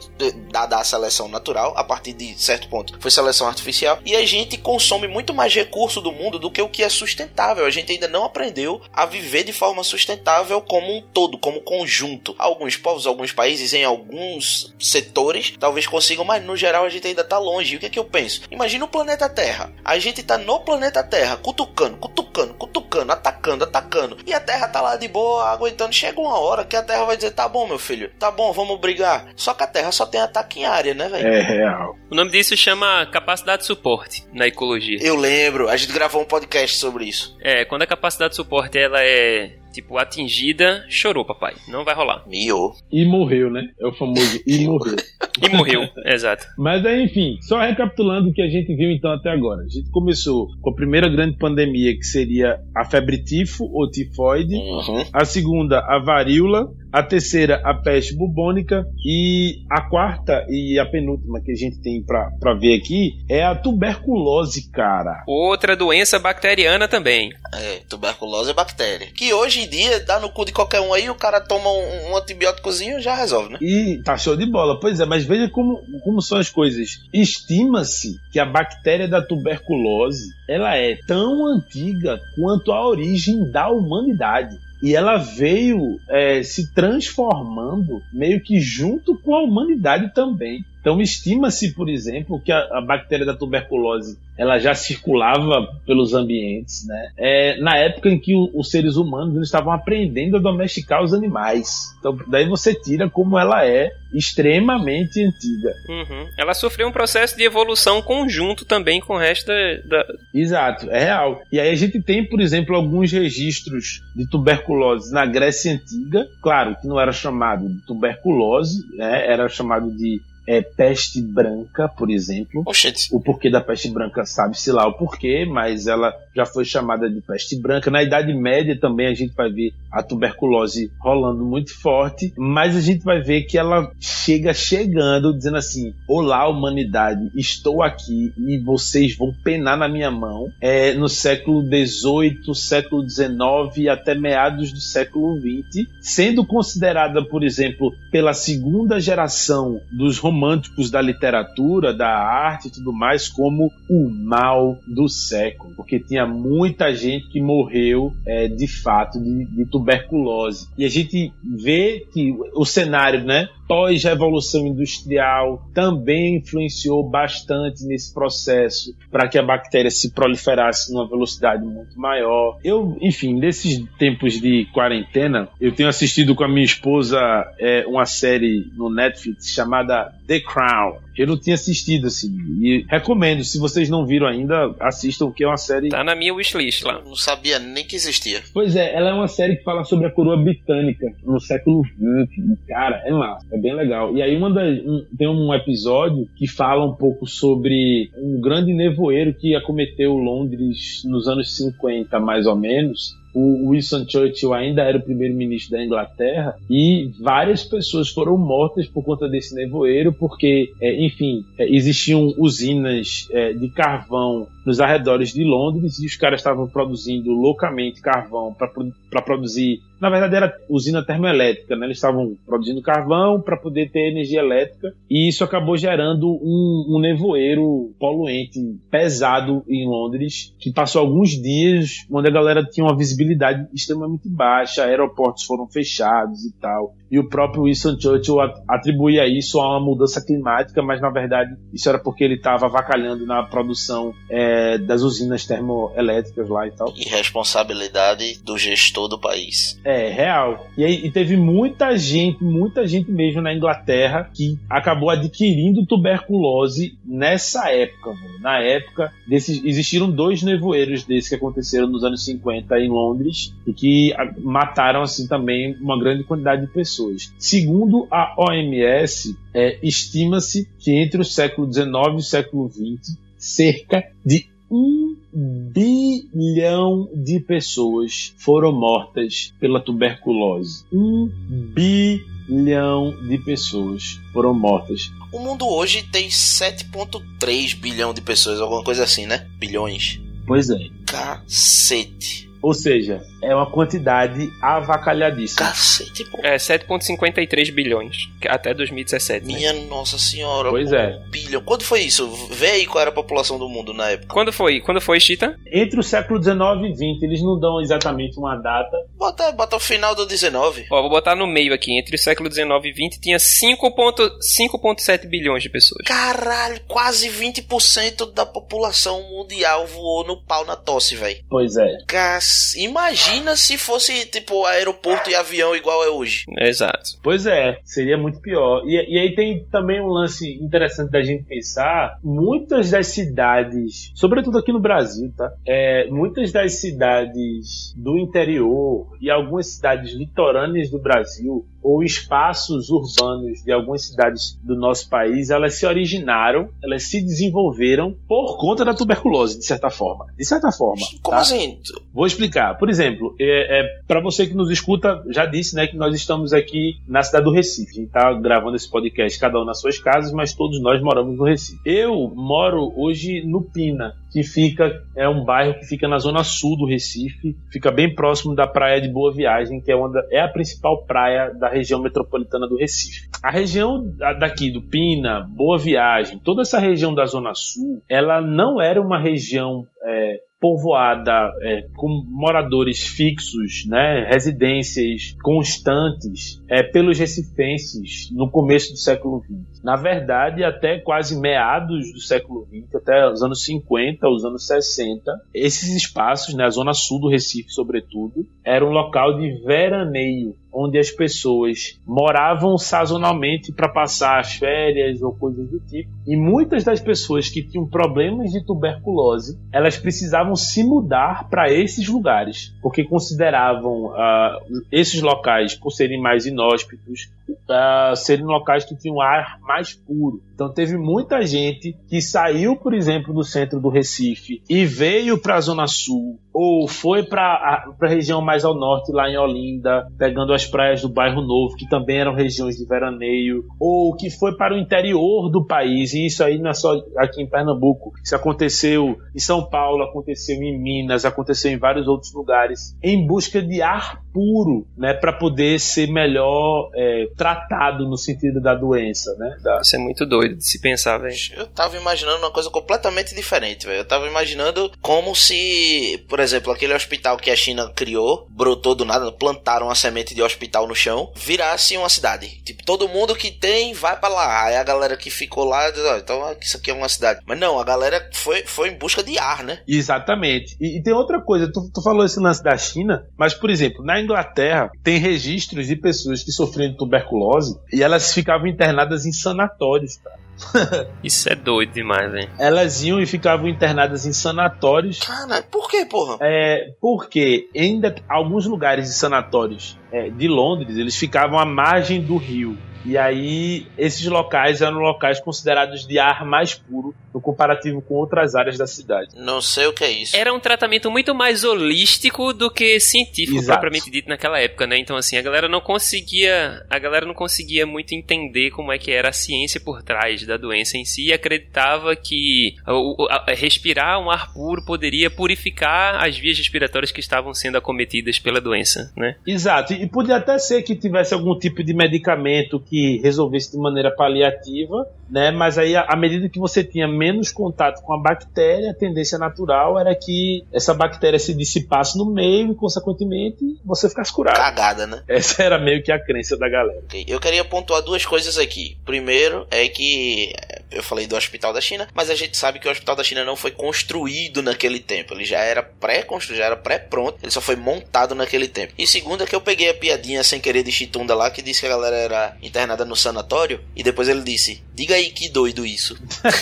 [0.52, 4.58] dada a seleção natural, a partir de certo ponto foi seleção artificial, e a gente
[4.58, 7.66] consome muito mais recurso do mundo do que o que é sustentável.
[7.66, 12.36] A gente ainda não aprendeu a viver de forma sustentável como um todo, como conjunto.
[12.38, 17.24] Alguns povos, alguns países, em alguns setores, talvez consigam, mas no geral a gente ainda
[17.24, 17.74] tá longe.
[17.74, 18.42] E o que é que eu penso?
[18.52, 19.74] Imagina o planeta Terra.
[19.84, 24.18] A gente tá no planeta Terra, cutucando, cutucando, cutucando, atacando, atacando.
[24.26, 25.94] E a Terra tá lá de boa, aguentando.
[25.94, 28.80] Chega uma hora que a Terra vai dizer: tá bom, meu filho, tá bom, vamos
[28.80, 29.28] brigar.
[29.36, 31.28] Só que a Terra só tem ataque em área, né, velho?
[31.28, 31.96] É real.
[32.10, 35.00] O nome disso chama capacidade de suporte na ecologia.
[35.02, 37.36] Eu lembro, a gente gravou um podcast sobre isso.
[37.42, 41.54] É, quando a capacidade de suporte ela é tipo atingida, chorou, papai.
[41.68, 42.24] Não vai rolar.
[42.28, 42.72] Mio.
[42.92, 43.68] E morreu, né?
[43.80, 44.96] É o famoso e morreu.
[45.42, 46.48] E morreu, exato.
[46.58, 49.64] Mas aí, enfim, só recapitulando o que a gente viu então até agora.
[49.64, 54.56] A gente começou com a primeira grande pandemia, que seria a febre tifo ou tifoide.
[54.56, 55.04] Uhum.
[55.12, 56.72] A segunda, a varíola.
[56.96, 58.86] A terceira, a peste bubônica.
[59.06, 63.44] E a quarta e a penúltima que a gente tem pra, pra ver aqui é
[63.44, 65.22] a tuberculose, cara.
[65.28, 67.34] Outra doença bacteriana também.
[67.54, 69.08] É, tuberculose é bactéria.
[69.14, 72.12] Que hoje em dia dá no cu de qualquer um aí, o cara toma um,
[72.12, 73.60] um antibióticozinho e já resolve, né?
[73.62, 74.80] E tá show de bola.
[74.80, 76.92] Pois é, mas veja como, como são as coisas.
[77.14, 84.58] Estima-se que a bactéria da tuberculose ela é tão antiga quanto a origem da humanidade.
[84.82, 90.64] E ela veio é, se transformando meio que junto com a humanidade também.
[90.86, 96.86] Então estima-se, por exemplo, que a, a bactéria da tuberculose ela já circulava pelos ambientes,
[96.86, 97.10] né?
[97.18, 101.70] É, na época em que o- os seres humanos estavam aprendendo a domesticar os animais.
[101.98, 105.74] Então daí você tira como ela é extremamente antiga.
[105.90, 106.28] Uhum.
[106.38, 109.98] Ela sofreu um processo de evolução conjunto também com o resto da.
[110.04, 111.42] da- Exato, é real.
[111.52, 116.28] E aí a gente tem, por exemplo, alguns registros de tuberculose na Grécia Antiga.
[116.44, 119.26] Claro que não era chamado de tuberculose, né?
[119.28, 122.64] era chamado de é, peste branca, por exemplo.
[122.66, 123.08] Oxente.
[123.12, 127.22] O porquê da peste branca sabe-se lá o porquê, mas ela já foi chamada de
[127.22, 127.90] peste branca.
[127.90, 132.82] Na Idade Média também a gente vai ver a tuberculose rolando muito forte, mas a
[132.82, 139.16] gente vai ver que ela chega chegando dizendo assim: Olá, humanidade, estou aqui e vocês
[139.16, 140.50] vão penar na minha mão.
[140.60, 147.94] É, no século XVIII, século XIX até meados do século XX, sendo considerada, por exemplo,
[148.12, 154.78] pela segunda geração dos românticos da literatura, da arte e tudo mais, como o mal
[154.86, 160.68] do século, porque tinha muita gente que morreu é, de fato de, de tuberculose.
[160.78, 163.48] E a gente vê que o cenário, né?
[163.68, 171.66] Pós-revolução industrial também influenciou bastante nesse processo para que a bactéria se proliferasse numa velocidade
[171.66, 172.60] muito maior.
[172.64, 177.20] Eu, enfim, nesses tempos de quarentena, eu tenho assistido com a minha esposa
[177.60, 181.05] é, uma série no Netflix chamada The Crown.
[181.18, 182.30] Eu não tinha assistido, assim.
[182.62, 185.90] E recomendo, se vocês não viram ainda, assistam, que é uma série.
[185.90, 187.02] Tá na minha wishlist lá.
[187.04, 188.42] Não sabia nem que existia.
[188.54, 192.58] Pois é, ela é uma série que fala sobre a coroa britânica no século XX.
[192.68, 194.16] Cara, é massa, é bem legal.
[194.16, 198.74] E aí uma das, um- tem um episódio que fala um pouco sobre um grande
[198.74, 203.16] nevoeiro que acometeu Londres nos anos 50, mais ou menos.
[203.36, 209.04] O Winston Churchill ainda era o primeiro-ministro da Inglaterra e várias pessoas foram mortas por
[209.04, 215.44] conta desse nevoeiro, porque, é, enfim, é, existiam usinas é, de carvão nos arredores de
[215.44, 219.80] Londres e os caras estavam produzindo loucamente carvão para produzir.
[220.02, 221.86] Na verdade, era usina termoelétrica, né?
[221.86, 227.00] Eles estavam produzindo carvão para poder ter energia elétrica e isso acabou gerando um, um
[227.00, 228.60] nevoeiro poluente
[228.92, 234.84] pesado em Londres que passou alguns dias onde a galera tinha uma visibilidade extremamente baixa,
[234.84, 236.94] aeroportos foram fechados e tal.
[237.10, 241.56] E o próprio Winston Churchill at- atribuía isso a uma mudança climática, mas na verdade
[241.74, 244.14] isso era porque ele estava avacalhando na produção
[244.56, 246.94] eh, das usinas termoelétricas lá e tal.
[246.96, 249.80] Irresponsabilidade do gestor do país.
[249.84, 250.66] É, real.
[250.78, 256.98] E aí e teve muita gente, muita gente mesmo na Inglaterra que acabou adquirindo tuberculose
[257.04, 258.40] nessa época, mano.
[258.40, 263.74] Na época, desses, existiram dois nevoeiros desses que aconteceram nos anos 50 em Londres e
[263.74, 267.34] que mataram, assim, também uma grande quantidade de pessoas.
[267.38, 274.04] Segundo a OMS, é, estima-se que entre o século XIX e o século XX, cerca
[274.26, 280.86] de um bilhão de pessoas foram mortas pela tuberculose.
[280.92, 281.30] Um
[281.74, 285.12] bilhão de pessoas foram mortas.
[285.32, 289.48] O mundo hoje tem 7,3 bilhão de pessoas, alguma coisa assim, né?
[289.58, 290.20] Bilhões.
[290.48, 290.90] Pois é.
[291.06, 292.50] Cacete.
[292.66, 295.68] Ou seja, é uma quantidade avacalhadíssima.
[295.68, 296.40] Cacete, pô.
[296.42, 298.28] É 7,53 bilhões.
[298.48, 299.46] Até 2017.
[299.46, 299.54] né?
[299.54, 300.72] Minha nossa senhora.
[300.72, 301.22] Pois pô, é.
[301.24, 301.62] um Bilhão.
[301.62, 302.28] Quando foi isso?
[302.50, 304.34] Vê aí qual era a população do mundo na época.
[304.34, 304.82] Quando foi?
[304.82, 305.60] Quando foi, Chita?
[305.72, 308.98] Entre o século XIX e XX, eles não dão exatamente uma data.
[309.16, 310.88] Bota, bota o final do 19.
[310.90, 311.96] Ó, vou botar no meio aqui.
[312.00, 316.02] Entre o século 19 e 20 tinha 5,7 bilhões de pessoas.
[316.08, 321.46] Caralho, quase 20% da população mundial voou no pau na tosse, velho.
[321.48, 321.98] Pois é.
[322.08, 322.55] Cas...
[322.78, 326.46] Imagina se fosse, tipo, aeroporto e avião igual é hoje.
[326.58, 327.12] Exato.
[327.22, 328.84] Pois é, seria muito pior.
[328.86, 332.18] E, e aí tem também um lance interessante da gente pensar.
[332.24, 335.52] Muitas das cidades, sobretudo aqui no Brasil, tá?
[335.66, 343.64] É, muitas das cidades do interior e algumas cidades litorâneas do Brasil ou espaços urbanos
[343.64, 348.96] de algumas cidades do nosso país, elas se originaram, elas se desenvolveram por conta da
[348.96, 350.26] tuberculose, de certa forma.
[350.36, 351.06] De certa forma.
[351.22, 351.44] Como tá?
[351.44, 351.78] assim?
[352.12, 352.76] Vou explicar.
[352.80, 356.54] Por exemplo, é, é, para você que nos escuta, já disse né, que nós estamos
[356.54, 357.92] aqui na cidade do Recife.
[357.92, 361.38] A gente está gravando esse podcast, cada um nas suas casas, mas todos nós moramos
[361.38, 361.80] no Recife.
[361.86, 366.76] Eu moro hoje no Pina, que fica é um bairro que fica na zona sul
[366.76, 370.48] do Recife, fica bem próximo da praia de Boa Viagem, que é, uma é a
[370.50, 373.30] principal praia da região metropolitana do Recife.
[373.42, 378.42] A região da- daqui do Pina, Boa Viagem, toda essa região da zona sul, ela
[378.42, 387.20] não era uma região é, povoada é, com moradores fixos, né, residências constantes é, pelos
[387.20, 389.84] recifenses no começo do século XX.
[389.84, 395.32] Na verdade, até quase meados do século XX, até os anos 50, os anos 60,
[395.54, 401.00] esses espaços, né, a zona sul do Recife, sobretudo, era um local de veraneio onde
[401.00, 406.10] as pessoas moravam sazonalmente para passar as férias ou coisas do tipo.
[406.28, 412.08] E muitas das pessoas que tinham problemas de tuberculose, elas precisavam se mudar para esses
[412.08, 414.60] lugares, porque consideravam ah,
[414.92, 417.32] esses locais, por serem mais inóspitos,
[417.70, 420.42] ah, serem locais que tinham ar mais puro.
[420.56, 425.56] Então teve muita gente que saiu, por exemplo, do centro do Recife e veio para
[425.56, 430.54] a zona sul ou foi para a região mais ao norte, lá em Olinda, pegando
[430.54, 434.74] as praias do bairro Novo, que também eram regiões de veraneio, ou que foi para
[434.74, 439.18] o interior do país, e isso aí não é só aqui em Pernambuco, isso aconteceu
[439.36, 444.22] em São Paulo, aconteceu em Minas, aconteceu em vários outros lugares, em busca de ar
[444.32, 449.58] puro, né, para poder ser melhor é, tratado no sentido da doença, né?
[449.62, 449.80] Da...
[449.82, 451.36] Isso é muito doido de se pensar, velho.
[451.56, 454.00] Eu tava imaginando uma coisa completamente diferente, velho.
[454.00, 459.06] Eu tava imaginando como se, por exemplo, aquele hospital que a China criou, brotou do
[459.06, 462.62] nada, plantaram uma semente de hospital no chão, virasse uma cidade.
[462.64, 464.66] Tipo, todo mundo que tem vai pra lá.
[464.66, 467.42] Aí a galera que ficou lá, diz, "Ó, então isso aqui é uma cidade.
[467.46, 469.80] Mas não, a galera foi, foi em busca de ar, né?
[469.88, 470.76] Exatamente.
[470.80, 474.04] E, e tem outra coisa, tu, tu falou esse lance da China, mas, por exemplo,
[474.04, 479.32] na Inglaterra tem registros de pessoas que sofriam de tuberculose e elas ficavam internadas em
[479.32, 480.35] sanatórios, cara.
[481.24, 482.50] Isso é doido demais, velho.
[482.58, 485.20] Elas iam e ficavam internadas em sanatórios.
[485.20, 486.38] Caralho, por que, porra?
[486.42, 492.38] É, porque de- alguns lugares de sanatórios é, de Londres, eles ficavam à margem do
[492.38, 492.78] rio.
[493.04, 498.56] E aí, esses locais eram locais considerados de ar mais puro no comparativo com outras
[498.56, 499.32] áreas da cidade.
[499.36, 500.38] Não sei o que é isso.
[500.38, 503.78] Era um tratamento muito mais holístico do que científico Exato.
[503.78, 504.98] propriamente dito naquela época, né?
[504.98, 509.12] Então assim, a galera não conseguia, a galera não conseguia muito entender como é que
[509.12, 513.44] era a ciência por trás da doença em si e acreditava que o- o- a-
[513.54, 519.12] respirar um ar puro poderia purificar as vias respiratórias que estavam sendo acometidas pela doença,
[519.18, 519.36] né?
[519.46, 524.10] Exato, e podia até ser que tivesse algum tipo de medicamento que resolvesse de maneira
[524.10, 525.52] paliativa, né?
[525.52, 530.00] Mas aí, à medida que você tinha menos contato com a bactéria, a tendência natural
[530.00, 534.56] era que essa bactéria se dissipasse no meio e, consequentemente, você ficasse curado.
[534.56, 535.24] Cagada, né?
[535.28, 537.00] Essa era meio que a crença da galera.
[537.06, 538.98] Ok, Eu queria pontuar duas coisas aqui.
[539.04, 540.54] Primeiro é que
[540.92, 543.44] eu falei do Hospital da China, mas a gente sabe que o Hospital da China
[543.44, 545.34] não foi construído naquele tempo.
[545.34, 547.40] Ele já era pré-construído, já era pré-pronto.
[547.42, 548.94] Ele só foi montado naquele tempo.
[548.98, 551.82] E segundo é que eu peguei a piadinha sem querer de Chitunda lá, que disse
[551.82, 553.82] que a galera era internada no sanatório.
[553.96, 556.18] E depois ele disse: Diga aí que doido isso.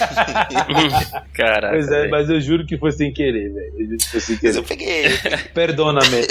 [1.34, 1.74] Caraca.
[1.74, 2.12] Pois é, velho.
[2.12, 3.74] mas eu juro que foi sem querer, velho.
[3.78, 4.58] Eu juro que foi sem Mas querer.
[4.58, 5.04] eu peguei.
[5.54, 6.22] Perdona-me.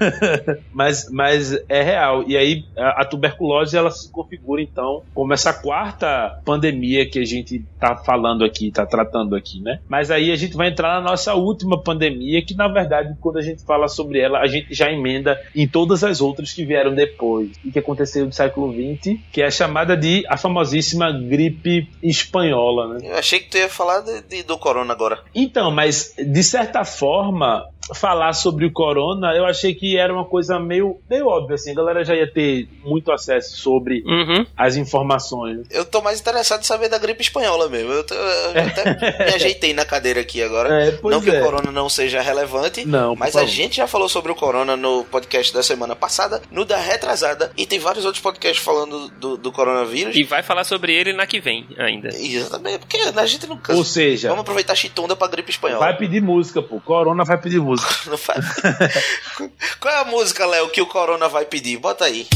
[0.72, 2.24] mas, mas é real.
[2.26, 7.24] E aí a, a tuberculose ela se configura então como essa quarta pandemia que a
[7.24, 9.80] gente tá falando aqui, tá tratando aqui, né?
[9.88, 13.42] Mas aí a gente vai entrar na nossa última pandemia, que na verdade, quando a
[13.42, 17.50] gente fala sobre ela, a gente já emenda em todas as outras que vieram depois
[17.64, 22.94] e que aconteceu no século XX, que é a chamada de a famosíssima gripe espanhola,
[22.94, 23.00] né?
[23.10, 25.22] Eu achei que tu ia falar de- de- do corona agora.
[25.34, 30.60] Então, mas de certa forma, falar sobre o corona, eu achei que era uma coisa
[30.60, 31.72] meio, meio óbvia, assim.
[31.72, 34.46] A galera já ia ter muito acesso sobre Uhum.
[34.56, 35.66] as informações.
[35.70, 37.90] Eu tô mais interessado em saber da gripe espanhola mesmo.
[37.92, 40.84] Eu, tô- eu até me ajeitei na cadeira aqui agora.
[40.84, 41.40] É, não que é.
[41.40, 45.04] o corona não seja relevante, Não, mas a gente já falou sobre o corona no
[45.04, 49.50] podcast da semana passada, no da retrasada, e tem vários outros podcasts falando do, do
[49.50, 50.14] coronavírus.
[50.14, 52.08] E vai falar sobre ele na que vem ainda.
[52.08, 53.78] Exatamente, porque a gente não cansa.
[53.78, 55.80] Ou seja, Vamos aproveitar a chitunda pra gripe espanhola.
[55.80, 56.80] vai pedir música, pô.
[56.80, 57.90] Corona vai pedir música.
[59.80, 61.78] Qual é a música, Léo, que o corona vai pedir?
[61.78, 62.26] Bota aí.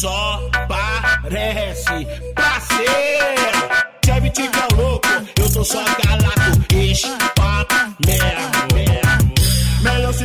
[0.00, 3.88] Só parece pra ser.
[4.04, 5.08] Deve tiver louco,
[5.38, 6.58] eu tô só calaco.
[8.06, 8.47] Mesmo.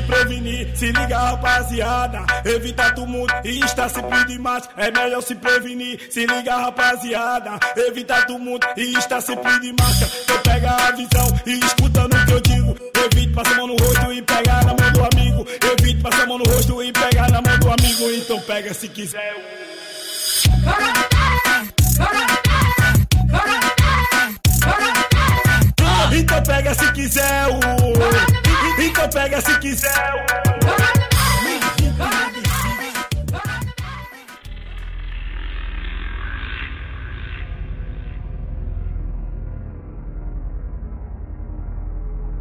[0.08, 2.26] Prevenir, se liga rapaziada.
[2.46, 4.70] Evita tumulto e está sempre demais.
[4.78, 7.60] É melhor se prevenir, se liga rapaziada.
[7.76, 10.12] Evita tumulto e está sempre de máscara.
[10.24, 12.76] Então pega a visão e escuta no que eu digo.
[13.06, 15.48] Evite passar a mão no rosto e pegar na mão do amigo.
[15.72, 18.12] Evite passar a mão no rosto e pegar na mão do amigo.
[18.12, 19.34] Então pega se quiser.
[26.16, 28.82] Então pega se quiser o.
[28.82, 30.44] Então pega se quiser o.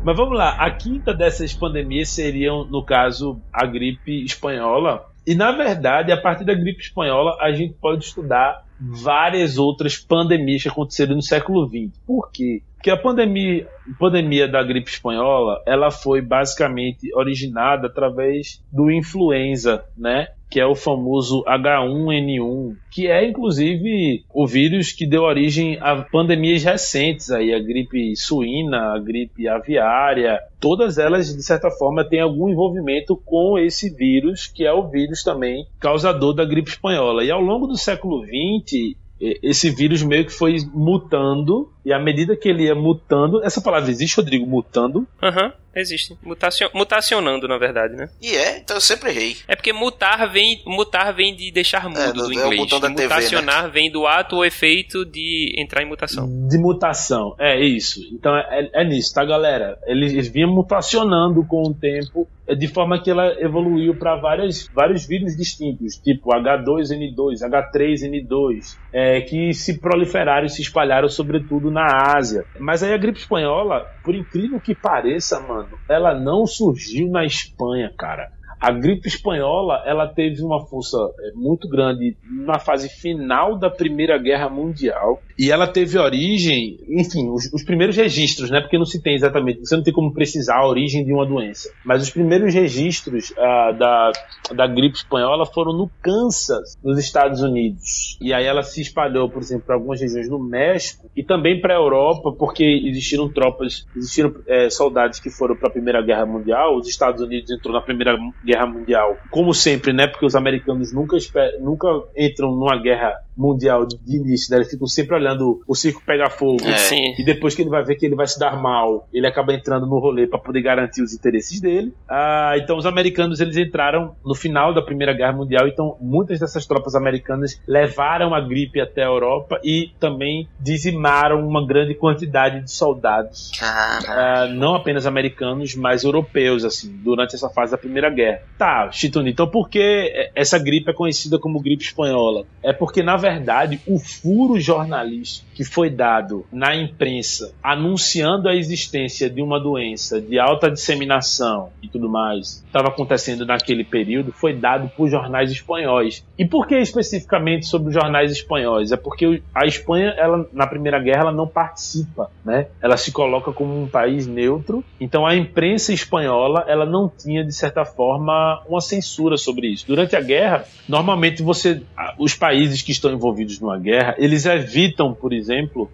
[0.05, 5.07] Mas vamos lá, a quinta dessas pandemias seriam, no caso, a gripe espanhola.
[5.27, 10.63] E na verdade, a partir da gripe espanhola, a gente pode estudar várias outras pandemias
[10.63, 11.97] que aconteceram no século XX.
[12.05, 12.63] Por quê?
[12.83, 20.31] Porque a pandemia, pandemia da gripe espanhola, ela foi basicamente originada através do influenza, né?
[20.51, 26.65] Que é o famoso H1N1, que é inclusive o vírus que deu origem a pandemias
[26.65, 32.49] recentes aí, a gripe suína, a gripe aviária, todas elas de certa forma têm algum
[32.49, 37.23] envolvimento com esse vírus, que é o vírus também causador da gripe espanhola.
[37.23, 39.01] E ao longo do século XX,
[39.43, 43.91] esse vírus meio que foi mutando, e à medida que ele ia mutando, essa palavra
[43.91, 45.07] existe, Rodrigo, mutando?
[45.23, 46.17] Aham, existe.
[46.23, 48.09] Mutacio- mutacionando, na verdade, né?
[48.21, 49.37] E é, então eu sempre errei.
[49.49, 52.61] É porque mutar vem, mutar vem de deixar mudo É, do, do- é o inglês.
[52.61, 56.29] botão da TV, Mutacionar vem do ato ou efeito de entrar em mutação.
[56.49, 58.01] De mutação, é isso.
[58.13, 59.79] Então é, é nisso, tá, galera?
[59.87, 65.07] Eles, eles vinham mutacionando com o tempo, é, de forma que ela evoluiu para vários
[65.07, 71.87] vírus distintos, tipo H2N2, H3N2, é, que se proliferaram e se espalharam, sobretudo na
[72.17, 72.45] Ásia.
[72.59, 77.93] Mas aí a gripe espanhola, por incrível que pareça, mano, ela não surgiu na Espanha,
[77.97, 78.29] cara.
[78.63, 82.17] A gripe espanhola ela teve uma força é, muito grande
[82.47, 87.97] na fase final da Primeira Guerra Mundial E ela teve origem, enfim, os, os primeiros
[87.97, 88.61] registros, né?
[88.61, 91.69] Porque não se tem exatamente, você não tem como precisar a origem de uma doença.
[91.85, 94.13] Mas os primeiros registros ah, da,
[94.55, 98.17] da gripe espanhola foram no Kansas, nos Estados Unidos.
[98.21, 101.75] E aí ela se espalhou, por exemplo, para algumas regiões do México e também para
[101.75, 106.77] a Europa, porque existiram tropas, existiram eh, soldados que foram para a Primeira Guerra Mundial.
[106.77, 110.07] Os Estados Unidos entrou na Primeira Guerra Mundial, como sempre, né?
[110.07, 111.17] Porque os americanos nunca,
[111.61, 114.59] nunca entram numa guerra mundial de início, né?
[114.59, 115.32] Eles ficam sempre olhando
[115.67, 116.63] o circo pegar fogo.
[116.65, 117.21] É.
[117.21, 119.87] E depois que ele vai ver que ele vai se dar mal, ele acaba entrando
[119.87, 121.93] no rolê para poder garantir os interesses dele.
[122.09, 126.67] Ah, então os americanos eles entraram no final da Primeira Guerra Mundial, então muitas dessas
[126.67, 132.71] tropas americanas levaram a gripe até a Europa e também dizimaram uma grande quantidade de
[132.71, 133.51] soldados.
[133.63, 138.43] Ah, não apenas americanos, mas europeus, assim, durante essa fase da Primeira Guerra.
[138.59, 142.45] Tá, Chitoni, então por que essa gripe é conhecida como gripe espanhola?
[142.63, 148.55] É porque, na verdade, o furo jornalístico values que foi dado na imprensa anunciando a
[148.55, 154.55] existência de uma doença de alta disseminação e tudo mais, estava acontecendo naquele período, foi
[154.55, 156.25] dado por jornais espanhóis.
[156.39, 158.93] E por que especificamente sobre os jornais espanhóis?
[158.93, 162.67] É porque a Espanha, ela, na Primeira Guerra, ela não participa, né?
[162.81, 167.53] Ela se coloca como um país neutro, então a imprensa espanhola, ela não tinha, de
[167.53, 169.87] certa forma, uma censura sobre isso.
[169.87, 171.83] Durante a guerra, normalmente você,
[172.19, 175.42] os países que estão envolvidos numa guerra, eles evitam, por exemplo,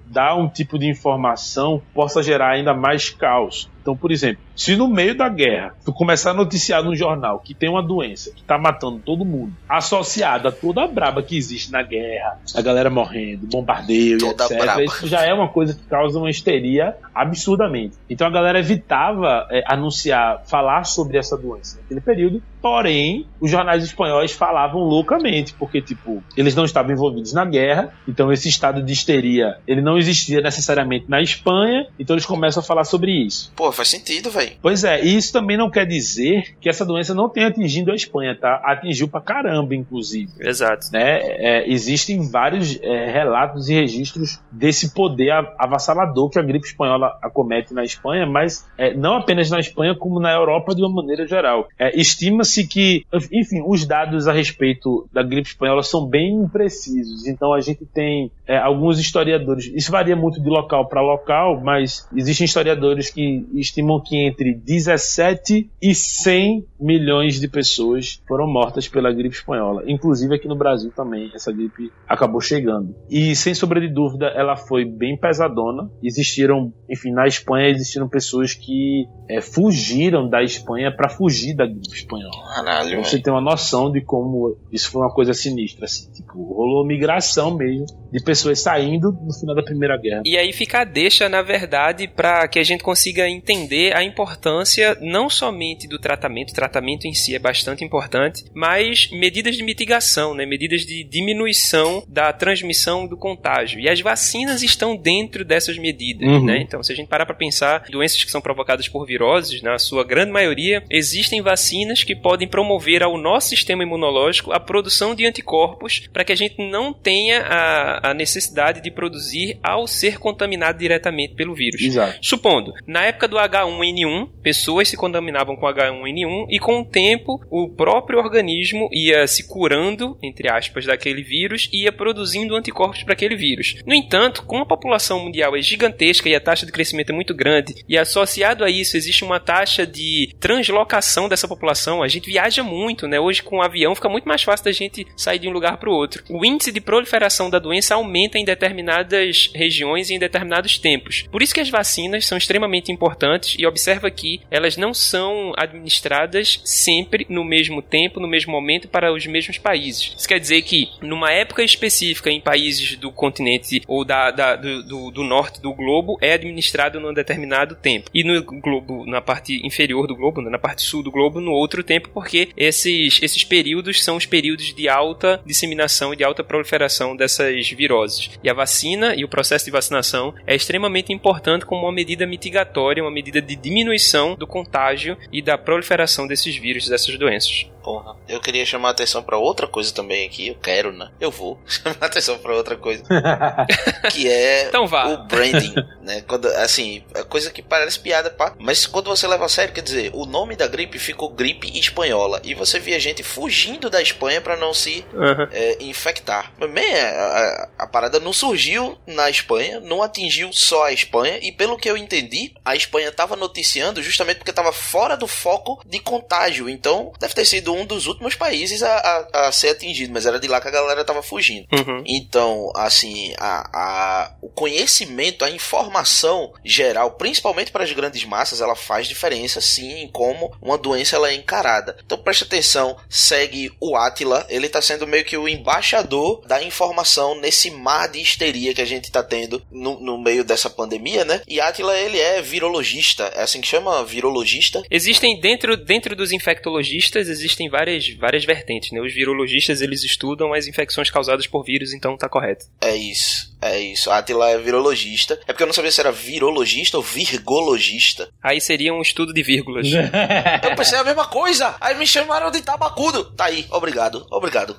[0.06, 3.68] dar um tipo de informação possa gerar ainda mais caos.
[3.88, 7.54] Então, por exemplo, se no meio da guerra tu começar a noticiar no jornal que
[7.54, 11.72] tem uma doença que tá matando todo mundo, associada a toda a braba que existe
[11.72, 14.84] na guerra, a galera morrendo, bombardeio Toda etc., braba.
[14.84, 17.96] isso já é uma coisa que causa uma histeria absurdamente.
[18.10, 23.82] Então a galera evitava é, anunciar, falar sobre essa doença naquele período, porém, os jornais
[23.82, 28.92] espanhóis falavam loucamente, porque, tipo, eles não estavam envolvidos na guerra, então esse estado de
[28.92, 33.52] histeria, ele não existia necessariamente na Espanha, então eles começam a falar sobre isso.
[33.56, 34.52] Pô, faz sentido, velho.
[34.60, 37.94] Pois é, e isso também não quer dizer que essa doença não tenha atingido a
[37.94, 38.60] Espanha, tá?
[38.64, 40.32] Atingiu pra caramba, inclusive.
[40.40, 40.88] Exato.
[40.92, 41.20] Né?
[41.20, 47.72] É, existem vários é, relatos e registros desse poder avassalador que a gripe espanhola acomete
[47.72, 51.68] na Espanha, mas é, não apenas na Espanha, como na Europa de uma maneira geral.
[51.78, 57.26] É, Estima-se que, enfim, os dados a respeito da gripe espanhola são bem imprecisos.
[57.26, 62.08] Então a gente tem é, alguns historiadores, isso varia muito de local para local, mas
[62.16, 69.12] existem historiadores que estimam que entre 17 e 100 milhões de pessoas foram mortas pela
[69.12, 69.82] gripe espanhola.
[69.86, 72.94] Inclusive aqui no Brasil também essa gripe acabou chegando.
[73.10, 75.90] E sem sombra de dúvida, ela foi bem pesadona.
[76.02, 81.94] Existiram, enfim, na Espanha existiram pessoas que é, fugiram da Espanha para fugir da gripe
[81.94, 82.30] espanhola.
[82.54, 86.42] Caralho, Pra você ter uma noção de como isso foi uma coisa sinistra, assim, tipo,
[86.54, 90.22] rolou migração mesmo de pessoas saindo no final da Primeira Guerra.
[90.24, 93.47] E aí fica a deixa, na verdade, para que a gente consiga entender
[93.94, 99.56] a importância não somente do tratamento, o tratamento em si é bastante importante, mas medidas
[99.56, 100.44] de mitigação, né?
[100.44, 103.80] medidas de diminuição da transmissão do contágio.
[103.80, 106.28] E as vacinas estão dentro dessas medidas.
[106.28, 106.44] Uhum.
[106.44, 106.60] Né?
[106.60, 110.04] Então, se a gente parar para pensar, doenças que são provocadas por viroses, na sua
[110.04, 116.08] grande maioria, existem vacinas que podem promover ao nosso sistema imunológico a produção de anticorpos
[116.12, 121.34] para que a gente não tenha a, a necessidade de produzir ao ser contaminado diretamente
[121.34, 121.82] pelo vírus.
[121.82, 122.18] Exato.
[122.20, 127.68] Supondo, na época do H1N1, pessoas se contaminavam com H1N1 e com o tempo o
[127.68, 133.36] próprio organismo ia se curando, entre aspas, daquele vírus e ia produzindo anticorpos para aquele
[133.36, 133.76] vírus.
[133.86, 137.34] No entanto, como a população mundial é gigantesca e a taxa de crescimento é muito
[137.34, 142.62] grande, e associado a isso existe uma taxa de translocação dessa população, a gente viaja
[142.62, 143.20] muito, né?
[143.20, 145.90] Hoje com o avião fica muito mais fácil da gente sair de um lugar para
[145.90, 146.24] o outro.
[146.30, 151.26] O índice de proliferação da doença aumenta em determinadas regiões e em determinados tempos.
[151.30, 153.27] Por isso que as vacinas são extremamente importantes
[153.58, 159.12] e observa que elas não são administradas sempre no mesmo tempo, no mesmo momento para
[159.12, 160.14] os mesmos países.
[160.16, 164.82] Isso quer dizer que numa época específica em países do continente ou da, da- do,
[164.82, 169.60] do- do norte do globo é administrado num determinado tempo e no globo na parte
[169.66, 173.44] inferior do globo, né, na parte sul do globo no outro tempo, porque esses esses
[173.44, 178.30] períodos são os períodos de alta disseminação e de alta proliferação dessas viroses.
[178.42, 183.02] E a vacina e o processo de vacinação é extremamente importante como uma medida mitigatória,
[183.02, 187.66] uma medida de diminuição do contágio e da proliferação desses vírus, dessas doenças.
[187.88, 190.48] Porra, eu queria chamar a atenção pra outra coisa também aqui.
[190.48, 191.10] Eu quero, né?
[191.18, 193.02] Eu vou chamar a atenção pra outra coisa.
[194.12, 195.06] que é Então vá.
[195.08, 196.20] o branding, né?
[196.26, 198.54] Quando, assim, é coisa que parece piada, pá.
[198.58, 202.40] Mas quando você leva a sério, quer dizer, o nome da gripe ficou gripe espanhola.
[202.44, 205.48] E você via gente fugindo da Espanha pra não se Aham.
[205.50, 206.52] é, infectar.
[206.58, 211.38] Mas bem, a, a- a parada não surgiu na Espanha, não atingiu só a Espanha,
[211.40, 215.80] e pelo que eu entendi, a Espanha estava noticiando justamente porque estava fora do foco
[215.86, 216.68] de contágio.
[216.68, 218.96] Então, deve ter sido um dos últimos países a,
[219.32, 221.66] a- a ser atingido, mas era de lá que a galera estava fugindo.
[221.72, 222.02] Uhum.
[222.06, 229.06] Então, assim, a, o conhecimento, a informação geral, principalmente para as grandes massas, ela faz
[229.06, 231.96] diferença sim em como uma doença ela é encarada.
[232.04, 237.34] Então preste atenção, segue o Atila, ele está sendo meio que o embaixador da informação
[237.40, 241.40] nesse mar de histeria que a gente está tendo no, no meio dessa pandemia, né?
[241.48, 244.04] E Atila, ele é virologista, é assim que chama?
[244.04, 244.82] Virologista?
[244.90, 249.00] Existem dentro, dentro dos infectologistas existem várias, várias vertentes, né?
[249.00, 252.66] Os virologistas eles estudam as infecções causadas por vírus, então tá correto.
[252.78, 254.10] É isso, é isso.
[254.10, 255.40] Atila é virologista.
[255.46, 258.28] É porque eu não sabia se era virologista ou virgologista.
[258.42, 259.86] Aí seria um estudo de vírgulas.
[260.62, 261.74] Eu pensei a mesma coisa.
[261.80, 263.24] Aí me chamaram de tabacudo.
[263.32, 264.76] Tá aí, obrigado, obrigado.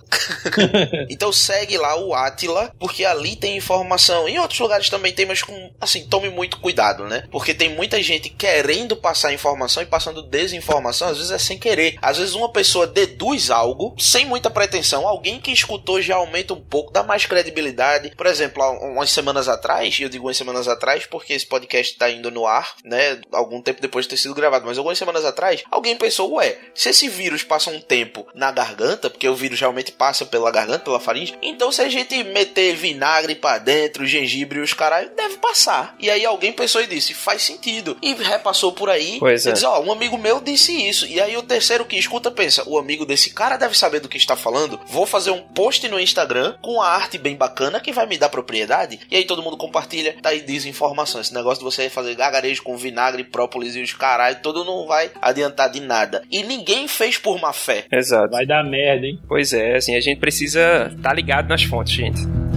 [1.10, 4.28] então segue lá o Atila, porque ali tem informação.
[4.28, 5.72] Em outros lugares também tem, mas com.
[5.80, 7.24] Assim, tome muito cuidado, né?
[7.32, 11.98] Porque tem muita gente querendo passar informação e passando desinformação, às vezes é sem querer.
[12.02, 15.08] Às vezes uma pessoa deduz algo sem muita pretensão.
[15.08, 18.14] Alguém que escutou já aumenta um pouco, dá mais credibilidade.
[18.16, 21.98] Por exemplo, há umas semanas atrás, e eu digo umas semanas atrás porque esse podcast
[21.98, 23.20] tá indo no ar, né?
[23.32, 26.90] Algum tempo depois de ter sido gravado, mas algumas semanas atrás, alguém pensou, ué, se
[26.90, 31.00] esse vírus passa um tempo na garganta, porque o vírus realmente passa pela garganta, pela
[31.00, 35.96] faringe, então se a gente meter vinagre pra dentro, gengibre e os caralho, deve passar.
[36.00, 37.98] E aí alguém pensou e disse, faz sentido.
[38.02, 39.52] E repassou por aí, Pois e é.
[39.54, 41.06] diz, ó, um amigo meu disse isso.
[41.06, 44.18] E aí o terceiro que escuta pensa, o amigo desse cara deve saber do que
[44.18, 48.06] está falando, vou fazer um post no Instagram com a arte bem bacana que vai
[48.06, 49.00] me dar propriedade.
[49.10, 51.22] E aí todo mundo compartilha, tá aí desinformação.
[51.22, 55.12] Esse negócio de você fazer gargarejo com vinagre, própolis e os caralho, todo não vai
[55.22, 56.24] adiantar de nada.
[56.32, 57.86] E ninguém fez por má fé.
[57.92, 58.32] Exato.
[58.32, 59.20] Vai dar merda, hein?
[59.28, 62.49] Pois é, assim, a gente precisa estar ligado nas fontes, gente.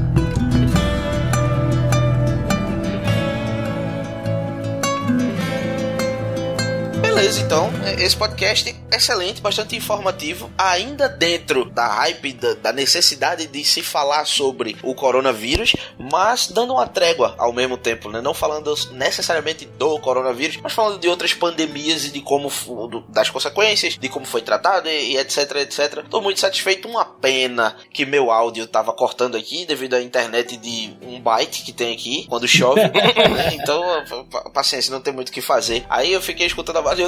[7.15, 12.73] Beleza, então, é- esse podcast é excelente, bastante informativo, ainda dentro da hype, da, da
[12.73, 18.21] necessidade de se falar sobre o coronavírus, mas dando uma trégua ao mesmo tempo, né?
[18.21, 22.51] Não falando necessariamente do coronavírus, mas falando de outras pandemias e de como
[23.09, 26.05] das consequências, de como foi tratado e, e etc, etc.
[26.11, 30.95] Tô muito satisfeito, uma pena que meu áudio tava cortando aqui devido à internet de
[31.03, 32.91] um byte que tem aqui quando chove, né?
[33.53, 33.83] Então,
[34.31, 35.85] pa- paciência, não tem muito o que fazer.
[35.89, 37.02] Aí eu fiquei escutando a voz.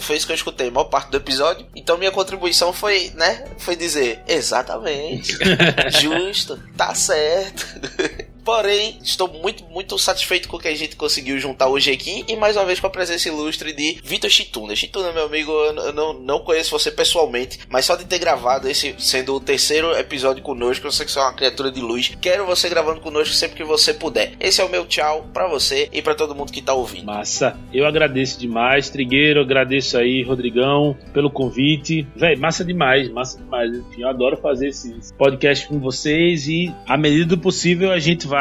[0.00, 1.66] Foi isso que eu escutei, a maior parte do episódio.
[1.74, 3.44] Então minha contribuição foi, né?
[3.58, 5.36] Foi dizer, exatamente.
[6.00, 7.66] Justo, tá certo.
[8.46, 12.24] Porém, estou muito, muito satisfeito com o que a gente conseguiu juntar hoje aqui.
[12.28, 14.76] E mais uma vez com a presença ilustre de Vitor Chituna.
[14.76, 18.94] Chituna, meu amigo, eu não, não conheço você pessoalmente, mas só de ter gravado esse
[18.98, 22.16] sendo o terceiro episódio conosco, eu sei que você é uma criatura de luz.
[22.20, 24.34] Quero você gravando conosco sempre que você puder.
[24.38, 27.06] Esse é o meu tchau pra você e pra todo mundo que tá ouvindo.
[27.06, 27.58] Massa.
[27.74, 29.40] Eu agradeço demais, Trigueiro.
[29.40, 32.06] Agradeço aí, Rodrigão, pelo convite.
[32.14, 33.76] Véi, massa demais, massa demais.
[33.76, 38.24] Enfim, eu adoro fazer esse podcast com vocês e, à medida do possível, a gente
[38.24, 38.35] vai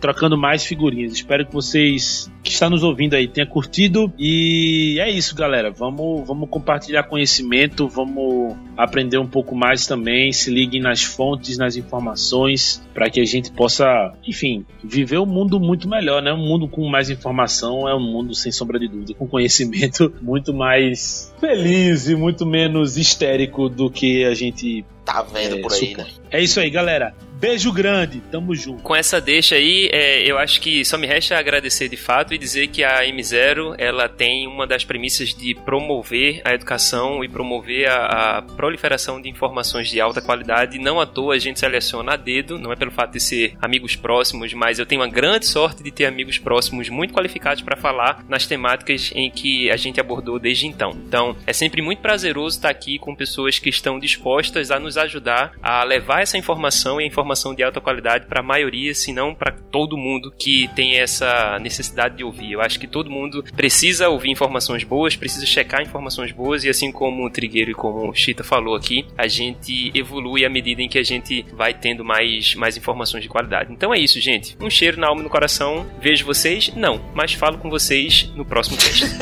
[0.00, 1.12] trocando mais figurinhas.
[1.12, 4.12] Espero que vocês que estão nos ouvindo aí tenham curtido.
[4.18, 5.70] E é isso, galera.
[5.70, 10.32] Vamos, vamos compartilhar conhecimento, vamos aprender um pouco mais também.
[10.32, 15.60] Se liguem nas fontes, nas informações, para que a gente possa, enfim, viver um mundo
[15.60, 16.32] muito melhor, né?
[16.32, 20.54] Um mundo com mais informação é um mundo, sem sombra de dúvida, com conhecimento muito
[20.54, 25.96] mais feliz e muito menos histérico do que a gente Tá vendo é, por aí,
[25.96, 26.06] né?
[26.30, 27.14] É isso aí, galera.
[27.40, 28.82] Beijo grande, tamo junto.
[28.82, 32.38] Com essa deixa aí, é, eu acho que só me resta agradecer de fato e
[32.38, 37.88] dizer que a M0 ela tem uma das premissas de promover a educação e promover
[37.88, 40.78] a, a proliferação de informações de alta qualidade.
[40.78, 43.96] Não à toa a gente seleciona a dedo, não é pelo fato de ser amigos
[43.96, 48.22] próximos, mas eu tenho uma grande sorte de ter amigos próximos muito qualificados para falar
[48.28, 50.90] nas temáticas em que a gente abordou desde então.
[51.08, 55.52] Então, é sempre muito prazeroso estar aqui com pessoas que estão dispostas a nos ajudar
[55.62, 59.32] a levar essa informação e a informação de alta qualidade para a maioria, se não
[59.34, 62.52] para todo mundo que tem essa necessidade de ouvir.
[62.52, 66.90] Eu acho que todo mundo precisa ouvir informações boas, precisa checar informações boas e assim
[66.90, 70.88] como o Trigueiro e como o Chita falou aqui, a gente evolui à medida em
[70.88, 73.72] que a gente vai tendo mais, mais informações de qualidade.
[73.72, 74.56] Então é isso, gente.
[74.60, 75.86] Um cheiro na alma e no coração.
[76.00, 76.72] Vejo vocês?
[76.74, 79.04] Não, mas falo com vocês no próximo teste.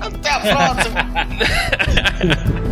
[0.00, 1.02] Até a próxima!